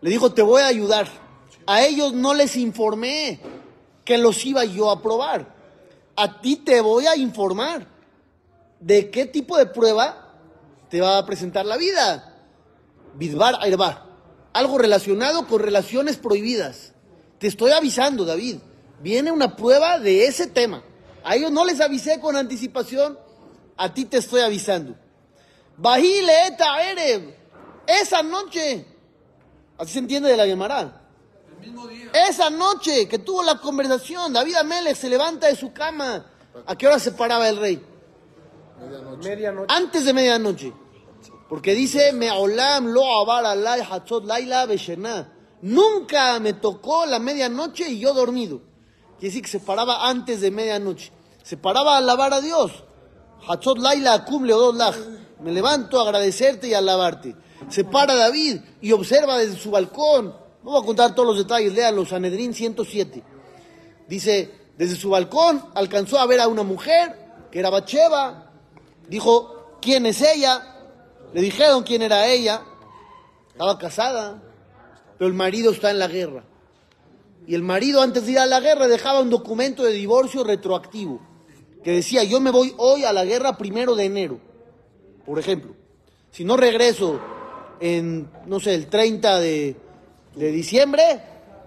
Le 0.00 0.10
dijo 0.10 0.32
te 0.32 0.42
voy 0.42 0.62
a 0.62 0.66
ayudar. 0.66 1.08
A 1.66 1.82
ellos 1.82 2.12
no 2.12 2.34
les 2.34 2.56
informé 2.56 3.40
que 4.04 4.18
los 4.18 4.44
iba 4.44 4.64
yo 4.64 4.90
a 4.90 5.02
probar. 5.02 5.54
A 6.16 6.40
ti 6.40 6.56
te 6.56 6.80
voy 6.80 7.06
a 7.06 7.16
informar 7.16 7.86
de 8.80 9.10
qué 9.10 9.26
tipo 9.26 9.56
de 9.56 9.66
prueba 9.66 10.36
te 10.88 11.00
va 11.00 11.18
a 11.18 11.26
presentar 11.26 11.64
la 11.64 11.76
vida. 11.76 12.34
Bidbar 13.14 13.56
Airbar. 13.60 14.10
Algo 14.52 14.78
relacionado 14.78 15.46
con 15.46 15.60
relaciones 15.60 16.16
prohibidas. 16.16 16.92
Te 17.38 17.46
estoy 17.46 17.70
avisando, 17.70 18.24
David. 18.24 18.56
Viene 19.00 19.32
una 19.32 19.56
prueba 19.56 19.98
de 19.98 20.26
ese 20.26 20.46
tema. 20.46 20.82
A 21.24 21.34
ellos 21.34 21.50
no 21.50 21.64
les 21.64 21.80
avisé 21.80 22.20
con 22.20 22.36
anticipación. 22.36 23.18
A 23.76 23.92
ti 23.92 24.04
te 24.04 24.18
estoy 24.18 24.42
avisando. 24.42 24.94
Bahile 25.76 26.46
eta 26.46 26.82
Erev. 26.82 27.34
Esa 27.86 28.22
noche. 28.22 28.86
Así 29.78 29.94
se 29.94 29.98
entiende 30.00 30.28
de 30.28 30.36
la 30.36 30.44
Gemara. 30.44 31.00
Esa 32.12 32.50
noche 32.50 33.08
que 33.08 33.18
tuvo 33.18 33.42
la 33.42 33.58
conversación, 33.58 34.32
David 34.32 34.56
Amelech 34.56 34.96
se 34.96 35.08
levanta 35.08 35.46
de 35.46 35.56
su 35.56 35.72
cama. 35.72 36.26
¿A 36.66 36.76
qué 36.76 36.86
hora 36.86 36.98
se 36.98 37.12
paraba 37.12 37.48
el 37.48 37.56
rey? 37.56 37.82
Medianoche. 39.22 39.74
Antes 39.74 40.04
de 40.04 40.12
medianoche. 40.12 40.72
Porque 41.48 41.74
dice, 41.74 42.12
Me'olam 42.12 42.86
lo 42.86 43.04
abar 43.22 43.44
alay 43.46 43.80
hatzot 43.80 44.24
laila. 44.26 44.66
Nunca 45.62 46.38
me 46.38 46.54
tocó 46.54 47.06
la 47.06 47.18
medianoche 47.18 47.88
y 47.88 47.98
yo 47.98 48.12
dormido. 48.14 48.69
Quiere 49.20 49.34
decir 49.34 49.42
que 49.42 49.50
se 49.50 49.60
paraba 49.60 50.08
antes 50.08 50.40
de 50.40 50.50
medianoche. 50.50 51.12
Se 51.42 51.58
paraba 51.58 51.96
a 51.96 51.98
alabar 51.98 52.32
a 52.32 52.40
Dios. 52.40 52.72
Hatzot 53.46 53.78
Laila 53.78 54.14
Akum. 54.14 54.46
Me 55.40 55.52
levanto 55.52 56.00
a 56.00 56.04
agradecerte 56.04 56.68
y 56.68 56.74
a 56.74 56.78
alabarte. 56.78 57.36
Se 57.68 57.84
para 57.84 58.14
David 58.14 58.62
y 58.80 58.92
observa 58.92 59.36
desde 59.36 59.58
su 59.58 59.70
balcón. 59.70 60.34
No 60.64 60.70
voy 60.70 60.82
a 60.82 60.86
contar 60.86 61.14
todos 61.14 61.28
los 61.28 61.36
detalles, 61.36 61.74
léanlo, 61.74 62.06
Sanedrín 62.06 62.54
107. 62.54 63.22
Dice, 64.08 64.54
desde 64.78 64.96
su 64.96 65.10
balcón 65.10 65.66
alcanzó 65.74 66.18
a 66.18 66.24
ver 66.24 66.40
a 66.40 66.48
una 66.48 66.62
mujer 66.62 67.14
que 67.52 67.58
era 67.58 67.68
Bacheva. 67.68 68.50
Dijo, 69.06 69.76
¿quién 69.82 70.06
es 70.06 70.22
ella? 70.22 70.76
Le 71.34 71.42
dijeron 71.42 71.82
quién 71.82 72.00
era 72.00 72.26
ella. 72.26 72.62
Estaba 73.52 73.76
casada, 73.76 74.42
pero 75.18 75.28
el 75.28 75.34
marido 75.34 75.72
está 75.72 75.90
en 75.90 75.98
la 75.98 76.08
guerra. 76.08 76.44
Y 77.46 77.54
el 77.54 77.62
marido 77.62 78.02
antes 78.02 78.26
de 78.26 78.32
ir 78.32 78.38
a 78.38 78.46
la 78.46 78.60
guerra 78.60 78.86
dejaba 78.86 79.20
un 79.20 79.30
documento 79.30 79.82
de 79.82 79.92
divorcio 79.92 80.44
retroactivo 80.44 81.20
que 81.82 81.92
decía, 81.92 82.24
yo 82.24 82.40
me 82.40 82.50
voy 82.50 82.74
hoy 82.76 83.04
a 83.04 83.12
la 83.12 83.24
guerra 83.24 83.56
primero 83.56 83.94
de 83.94 84.04
enero, 84.04 84.38
por 85.24 85.38
ejemplo. 85.38 85.74
Si 86.30 86.44
no 86.44 86.56
regreso 86.56 87.20
en, 87.80 88.28
no 88.46 88.60
sé, 88.60 88.74
el 88.74 88.86
30 88.86 89.40
de, 89.40 89.76
de 90.36 90.52
diciembre, 90.52 91.02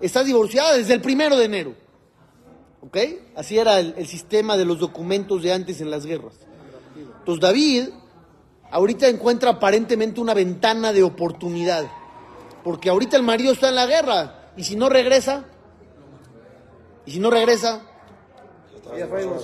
estás 0.01 0.25
divorciada 0.25 0.77
desde 0.77 0.93
el 0.93 1.01
primero 1.01 1.35
de 1.35 1.45
enero. 1.45 1.73
¿Ok? 2.81 2.97
Así 3.35 3.57
era 3.57 3.79
el, 3.79 3.95
el 3.97 4.07
sistema 4.07 4.57
de 4.57 4.65
los 4.65 4.79
documentos 4.79 5.41
de 5.41 5.53
antes 5.53 5.81
en 5.81 5.89
las 5.89 6.05
guerras. 6.05 6.35
Entonces 7.19 7.41
David 7.41 7.89
ahorita 8.69 9.07
encuentra 9.07 9.51
aparentemente 9.51 10.19
una 10.19 10.33
ventana 10.33 10.93
de 10.93 11.03
oportunidad. 11.03 11.89
Porque 12.63 12.89
ahorita 12.89 13.17
el 13.17 13.23
marido 13.23 13.53
está 13.53 13.69
en 13.69 13.75
la 13.75 13.85
guerra. 13.85 14.51
Y 14.57 14.63
si 14.63 14.75
no 14.75 14.89
regresa, 14.89 15.45
y 17.05 17.11
si 17.11 17.19
no 17.19 17.29
regresa, 17.29 17.81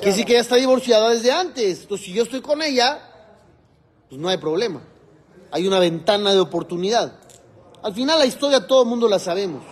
que 0.02 0.12
sí 0.12 0.26
que 0.26 0.34
ya 0.34 0.40
está 0.40 0.56
divorciada 0.56 1.10
desde 1.10 1.32
antes. 1.32 1.82
Entonces, 1.82 2.06
si 2.06 2.14
yo 2.14 2.24
estoy 2.24 2.42
con 2.42 2.62
ella, 2.62 3.02
pues 4.10 4.20
no 4.20 4.30
hay 4.30 4.38
problema. 4.38 4.82
Hay 5.52 5.68
una 5.68 5.80
ventana 5.80 6.34
de 6.34 6.40
oportunidad. 6.40 7.14
Al 7.82 7.94
final 7.94 8.20
la 8.20 8.26
historia 8.26 8.68
todo 8.68 8.84
el 8.84 8.90
mundo 8.90 9.08
la 9.08 9.20
sabemos. 9.20 9.64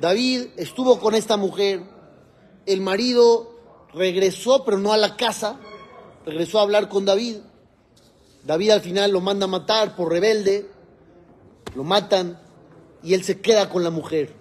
David 0.00 0.46
estuvo 0.56 0.98
con 0.98 1.14
esta 1.14 1.36
mujer, 1.36 1.82
el 2.66 2.80
marido 2.80 3.54
regresó, 3.94 4.64
pero 4.64 4.78
no 4.78 4.92
a 4.92 4.96
la 4.96 5.16
casa, 5.16 5.60
regresó 6.26 6.58
a 6.58 6.62
hablar 6.62 6.88
con 6.88 7.04
David. 7.04 7.36
David 8.44 8.70
al 8.70 8.80
final 8.80 9.12
lo 9.12 9.20
manda 9.20 9.44
a 9.44 9.48
matar 9.48 9.94
por 9.94 10.10
rebelde, 10.10 10.68
lo 11.74 11.84
matan 11.84 12.40
y 13.02 13.14
él 13.14 13.22
se 13.22 13.40
queda 13.40 13.68
con 13.68 13.84
la 13.84 13.90
mujer. 13.90 14.34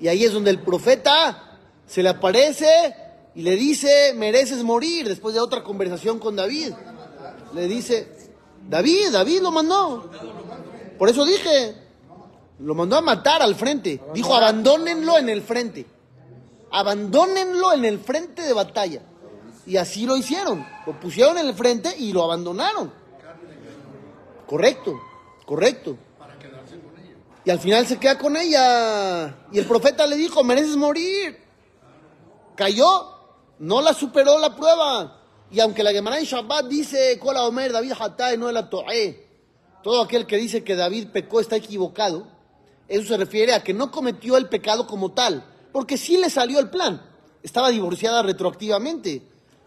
Y 0.00 0.08
ahí 0.08 0.24
es 0.24 0.32
donde 0.32 0.50
el 0.50 0.60
profeta 0.60 1.51
se 1.86 2.02
le 2.02 2.08
aparece 2.08 2.94
y 3.34 3.42
le 3.42 3.56
dice, 3.56 4.12
mereces 4.14 4.62
morir, 4.62 5.08
después 5.08 5.34
de 5.34 5.40
otra 5.40 5.62
conversación 5.62 6.18
con 6.18 6.36
David. 6.36 6.72
Le 7.54 7.68
dice, 7.68 8.08
David, 8.68 9.10
David 9.12 9.40
lo 9.40 9.50
mandó. 9.50 10.10
Por 10.98 11.08
eso 11.08 11.24
dije, 11.24 11.74
lo 12.58 12.74
mandó 12.74 12.96
a 12.96 13.00
matar 13.00 13.42
al 13.42 13.54
frente. 13.54 14.00
Dijo, 14.14 14.34
abandónenlo 14.34 15.18
en 15.18 15.28
el 15.28 15.42
frente. 15.42 15.86
Abandónenlo 16.70 17.72
en 17.72 17.84
el 17.84 17.98
frente 17.98 18.42
de 18.42 18.52
batalla. 18.52 19.02
Y 19.66 19.76
así 19.76 20.06
lo 20.06 20.16
hicieron. 20.16 20.66
Lo 20.86 20.98
pusieron 20.98 21.38
en 21.38 21.46
el 21.46 21.54
frente 21.54 21.94
y 21.96 22.12
lo 22.12 22.24
abandonaron. 22.24 22.92
Correcto, 24.46 25.00
correcto. 25.46 25.96
Y 27.44 27.50
al 27.50 27.58
final 27.58 27.86
se 27.86 27.98
queda 27.98 28.18
con 28.18 28.36
ella. 28.36 29.46
Y 29.50 29.58
el 29.58 29.66
profeta 29.66 30.06
le 30.06 30.16
dijo, 30.16 30.44
mereces 30.44 30.76
morir. 30.76 31.41
Cayó, 32.56 33.08
no 33.58 33.80
la 33.80 33.94
superó 33.94 34.38
la 34.38 34.54
prueba. 34.54 35.18
Y 35.50 35.60
aunque 35.60 35.82
la 35.82 35.92
Gemara 35.92 36.18
en 36.18 36.24
Shabbat 36.24 36.66
dice, 36.66 37.18
Kola 37.18 37.44
Omer, 37.44 37.72
David 37.72 37.92
Hatay, 37.98 38.38
no 38.38 38.50
la 38.50 38.68
Toé. 38.70 39.28
Todo 39.82 40.02
aquel 40.02 40.26
que 40.26 40.36
dice 40.36 40.64
que 40.64 40.76
David 40.76 41.08
pecó 41.12 41.40
está 41.40 41.56
equivocado. 41.56 42.26
Eso 42.88 43.08
se 43.08 43.16
refiere 43.16 43.52
a 43.54 43.62
que 43.62 43.74
no 43.74 43.90
cometió 43.90 44.36
el 44.36 44.48
pecado 44.48 44.86
como 44.86 45.12
tal. 45.12 45.44
Porque 45.72 45.96
sí 45.96 46.16
le 46.16 46.30
salió 46.30 46.58
el 46.58 46.70
plan. 46.70 47.02
Estaba 47.42 47.70
divorciada 47.70 48.22
retroactivamente. 48.22 49.22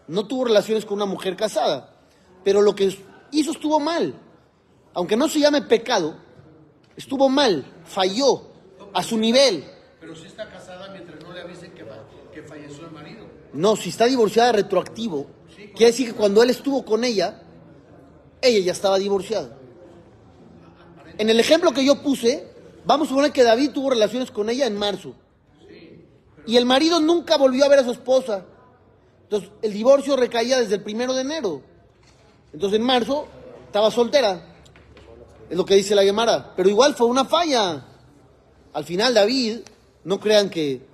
No 0.08 0.26
tuvo 0.26 0.44
relaciones 0.46 0.84
con 0.84 0.96
una 0.96 1.06
mujer 1.06 1.36
casada. 1.36 1.94
Pero 2.44 2.62
lo 2.62 2.74
que 2.74 2.96
hizo 3.32 3.50
estuvo 3.50 3.78
mal. 3.80 4.14
Aunque 4.94 5.16
no 5.16 5.28
se 5.28 5.40
llame 5.40 5.60
pecado, 5.62 6.16
estuvo 6.96 7.28
mal, 7.28 7.66
falló 7.84 8.42
a 8.94 9.02
su 9.02 9.18
nivel. 9.18 9.64
Pero 10.00 10.14
si 10.16 10.26
está 10.26 10.48
casada 10.48 10.88
mientras 10.90 11.22
no 11.22 11.32
le 11.32 11.42
avisen 11.42 11.72
que, 11.74 11.84
fa- 11.84 11.98
que 12.36 12.42
falleció 12.42 12.84
el 12.84 12.92
marido. 12.92 13.26
No, 13.54 13.76
si 13.76 13.88
está 13.88 14.04
divorciada 14.04 14.52
retroactivo, 14.52 15.26
quiere 15.74 15.86
decir 15.86 16.08
que 16.08 16.12
cuando 16.12 16.42
él 16.42 16.50
estuvo 16.50 16.84
con 16.84 17.02
ella, 17.02 17.40
ella 18.42 18.58
ya 18.58 18.72
estaba 18.72 18.98
divorciada. 18.98 19.56
En 21.16 21.30
el 21.30 21.40
ejemplo 21.40 21.72
que 21.72 21.82
yo 21.82 22.02
puse, 22.02 22.46
vamos 22.84 23.06
a 23.06 23.08
suponer 23.08 23.32
que 23.32 23.42
David 23.42 23.70
tuvo 23.70 23.88
relaciones 23.88 24.30
con 24.30 24.50
ella 24.50 24.66
en 24.66 24.76
marzo. 24.76 25.14
Y 26.46 26.58
el 26.58 26.66
marido 26.66 27.00
nunca 27.00 27.38
volvió 27.38 27.64
a 27.64 27.68
ver 27.68 27.78
a 27.78 27.84
su 27.84 27.92
esposa. 27.92 28.44
Entonces, 29.22 29.50
el 29.62 29.72
divorcio 29.72 30.14
recaía 30.14 30.60
desde 30.60 30.74
el 30.74 30.82
primero 30.82 31.14
de 31.14 31.22
enero. 31.22 31.62
Entonces, 32.52 32.78
en 32.78 32.84
marzo, 32.84 33.26
estaba 33.64 33.90
soltera. 33.90 34.42
Es 35.48 35.56
lo 35.56 35.64
que 35.64 35.74
dice 35.74 35.94
la 35.94 36.02
Gemara. 36.02 36.52
Pero 36.54 36.68
igual 36.68 36.94
fue 36.94 37.06
una 37.06 37.24
falla. 37.24 37.86
Al 38.74 38.84
final, 38.84 39.14
David, 39.14 39.60
no 40.04 40.20
crean 40.20 40.50
que 40.50 40.85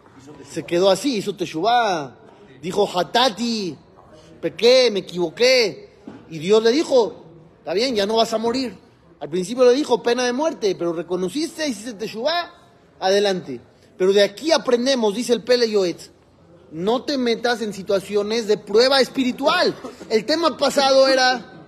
se 0.48 0.64
quedó 0.64 0.90
así, 0.90 1.16
hizo 1.16 1.34
Teshuvah. 1.34 2.16
Dijo, 2.60 2.88
Hatati, 2.88 3.76
pequé, 4.40 4.90
me 4.90 5.00
equivoqué. 5.00 5.90
Y 6.30 6.38
Dios 6.38 6.62
le 6.62 6.70
dijo, 6.70 7.24
está 7.58 7.72
bien, 7.74 7.94
ya 7.94 8.06
no 8.06 8.16
vas 8.16 8.32
a 8.32 8.38
morir. 8.38 8.76
Al 9.20 9.28
principio 9.28 9.64
le 9.64 9.72
dijo 9.72 10.02
pena 10.02 10.24
de 10.24 10.32
muerte, 10.32 10.74
pero 10.76 10.92
reconociste, 10.92 11.68
hiciste 11.68 11.94
Teshuvah, 11.94 12.52
adelante. 12.98 13.60
Pero 13.96 14.12
de 14.12 14.22
aquí 14.22 14.52
aprendemos, 14.52 15.14
dice 15.14 15.32
el 15.32 15.44
Pele 15.44 15.70
Yoetz, 15.70 16.10
no 16.72 17.04
te 17.04 17.18
metas 17.18 17.60
en 17.60 17.72
situaciones 17.72 18.46
de 18.46 18.56
prueba 18.56 19.00
espiritual. 19.00 19.74
El 20.08 20.24
tema 20.24 20.56
pasado 20.56 21.06
era, 21.06 21.66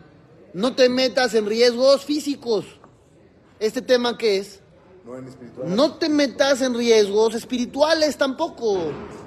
no 0.53 0.75
te 0.75 0.88
metas 0.88 1.35
en 1.35 1.47
riesgos 1.47 2.05
físicos. 2.05 2.64
¿Este 3.61 3.83
tema 3.83 4.19
qué 4.19 4.38
es? 4.38 4.61
No 5.67 5.95
te 5.95 6.09
metas 6.09 6.62
en 6.62 6.75
riesgos 6.75 7.35
espirituales 7.35 8.17
tampoco. 8.17 8.79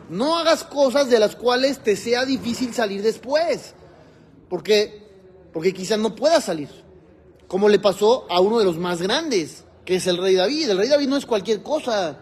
No 0.10 0.38
hagas 0.38 0.64
cosas 0.64 1.10
de 1.10 1.20
las 1.20 1.36
cuales 1.36 1.80
te 1.80 1.96
sea 1.96 2.26
difícil 2.26 2.74
salir 2.74 3.04
después. 3.04 3.76
Porque, 4.50 5.04
quizás 5.76 6.00
no 6.00 6.16
puedas 6.16 6.46
salir. 6.46 6.70
Como 7.48 7.70
le 7.70 7.80
pasó 7.80 8.26
a 8.30 8.40
uno 8.42 8.60
de 8.60 8.66
los 8.66 8.78
más 8.78 9.02
grandes, 9.02 9.66
que 9.86 9.98
es 9.98 10.08
el 10.08 10.18
rey 10.18 10.36
David. 10.36 10.70
El 10.70 10.78
rey 10.78 10.90
David 10.90 11.08
no 11.10 11.18
es 11.18 11.26
cualquier 11.26 11.62
cosa. 11.62 12.18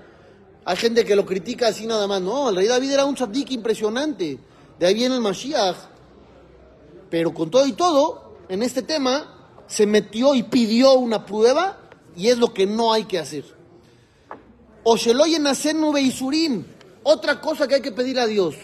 Hay 0.66 0.78
gente 0.78 1.06
que 1.06 1.16
lo 1.16 1.26
critica 1.26 1.70
así 1.70 1.88
nada 1.88 2.08
más. 2.08 2.22
No, 2.22 2.50
el 2.50 2.58
rey 2.58 2.68
David 2.68 2.92
era 2.92 3.06
un 3.06 3.16
tzadik 3.16 3.52
impresionante. 3.52 4.38
De 4.78 4.86
ahí 4.86 4.94
viene 4.94 5.16
el 5.16 5.22
Mashiach. 5.22 5.78
Pero 7.10 7.34
con 7.34 7.50
todo 7.50 7.66
y 7.66 7.74
todo, 7.74 8.38
en 8.50 8.64
este 8.64 8.82
tema, 8.82 9.64
se 9.68 9.86
metió 9.86 10.36
y 10.36 10.44
pidió 10.44 10.94
una 10.96 11.26
prueba 11.26 11.85
y 12.16 12.30
es 12.30 12.38
lo 12.38 12.54
que 12.54 12.66
no 12.66 12.94
hay 12.94 13.06
que 13.06 13.20
hacer. 13.20 13.44
Osheloyen 14.84 15.44
nube 15.76 16.02
y 16.02 16.12
surim. 16.12 16.66
Otra 17.04 17.42
cosa 17.42 17.68
que 17.68 17.76
hay 17.76 17.82
que 17.82 17.92
pedir 17.92 18.20
a 18.20 18.28
Dios. 18.28 18.56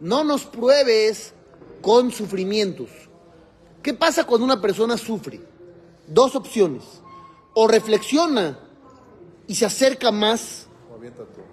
No 0.00 0.24
nos 0.24 0.44
pruebes 0.44 1.34
con 1.80 2.10
sufrimientos. 2.10 2.90
¿Qué 3.82 3.94
pasa 3.94 4.24
cuando 4.24 4.44
una 4.44 4.60
persona 4.60 4.96
sufre? 4.96 5.40
Dos 6.06 6.34
opciones. 6.34 6.84
O 7.54 7.68
reflexiona 7.68 8.58
y 9.46 9.54
se 9.54 9.66
acerca 9.66 10.10
más, 10.10 10.66
O 10.90 10.94
avienta 10.94 11.24
todo. 11.24 11.44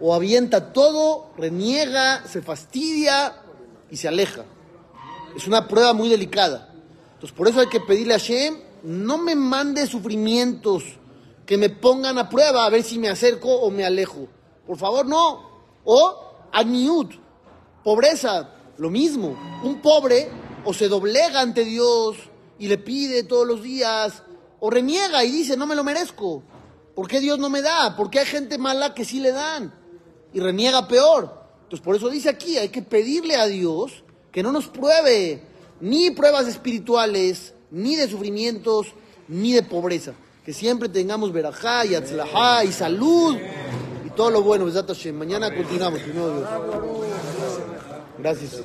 o 0.00 0.14
avienta 0.14 0.72
todo, 0.72 1.30
reniega, 1.36 2.26
se 2.26 2.42
fastidia 2.42 3.42
y 3.90 3.96
se 3.96 4.08
aleja. 4.08 4.44
Es 5.36 5.46
una 5.46 5.68
prueba 5.68 5.92
muy 5.92 6.08
delicada. 6.08 6.74
Entonces, 7.14 7.36
por 7.36 7.48
eso 7.48 7.60
hay 7.60 7.68
que 7.68 7.80
pedirle 7.80 8.14
a 8.14 8.18
Hashem, 8.18 8.56
no 8.82 9.18
me 9.18 9.34
mande 9.34 9.86
sufrimientos 9.86 10.84
que 11.46 11.58
me 11.58 11.70
pongan 11.70 12.18
a 12.18 12.28
prueba 12.28 12.64
a 12.64 12.70
ver 12.70 12.82
si 12.82 12.98
me 12.98 13.08
acerco 13.08 13.48
o 13.48 13.70
me 13.70 13.84
alejo. 13.84 14.28
Por 14.66 14.78
favor, 14.78 15.06
no. 15.06 15.50
O 15.84 16.48
aniud, 16.52 17.08
pobreza, 17.82 18.50
lo 18.78 18.90
mismo. 18.90 19.36
Un 19.62 19.80
pobre 19.80 20.30
o 20.64 20.72
se 20.72 20.88
doblega 20.88 21.40
ante 21.40 21.64
Dios 21.64 22.16
y 22.58 22.68
le 22.68 22.78
pide 22.78 23.24
todos 23.24 23.46
los 23.46 23.62
días, 23.62 24.22
o 24.60 24.70
reniega 24.70 25.24
y 25.24 25.32
dice, 25.32 25.56
no 25.56 25.66
me 25.66 25.74
lo 25.74 25.82
merezco. 25.82 26.44
¿Por 26.94 27.08
qué 27.08 27.18
Dios 27.18 27.38
no 27.38 27.50
me 27.50 27.62
da? 27.62 27.96
¿Por 27.96 28.10
qué 28.10 28.20
hay 28.20 28.26
gente 28.26 28.58
mala 28.58 28.94
que 28.94 29.04
sí 29.04 29.18
le 29.18 29.32
dan? 29.32 29.74
Y 30.32 30.38
reniega 30.38 30.86
peor. 30.86 31.42
Entonces, 31.64 31.80
por 31.80 31.96
eso 31.96 32.08
dice 32.08 32.28
aquí, 32.28 32.58
hay 32.58 32.68
que 32.68 32.82
pedirle 32.82 33.34
a 33.34 33.46
Dios 33.46 34.04
que 34.30 34.42
no 34.42 34.52
nos 34.52 34.68
pruebe 34.68 35.42
ni 35.80 36.12
pruebas 36.12 36.46
espirituales, 36.46 37.54
ni 37.72 37.96
de 37.96 38.08
sufrimientos, 38.08 38.88
ni 39.26 39.52
de 39.52 39.62
pobreza. 39.62 40.12
Que 40.44 40.52
siempre 40.52 40.88
tengamos 40.88 41.32
verajá 41.32 41.84
y 41.84 41.94
atzlajá 41.94 42.64
y 42.64 42.72
salud 42.72 43.36
y 44.06 44.10
todo 44.10 44.30
lo 44.30 44.42
bueno. 44.42 44.66
Mañana 45.14 45.54
continuamos. 45.54 46.00
Gracias. 48.18 48.62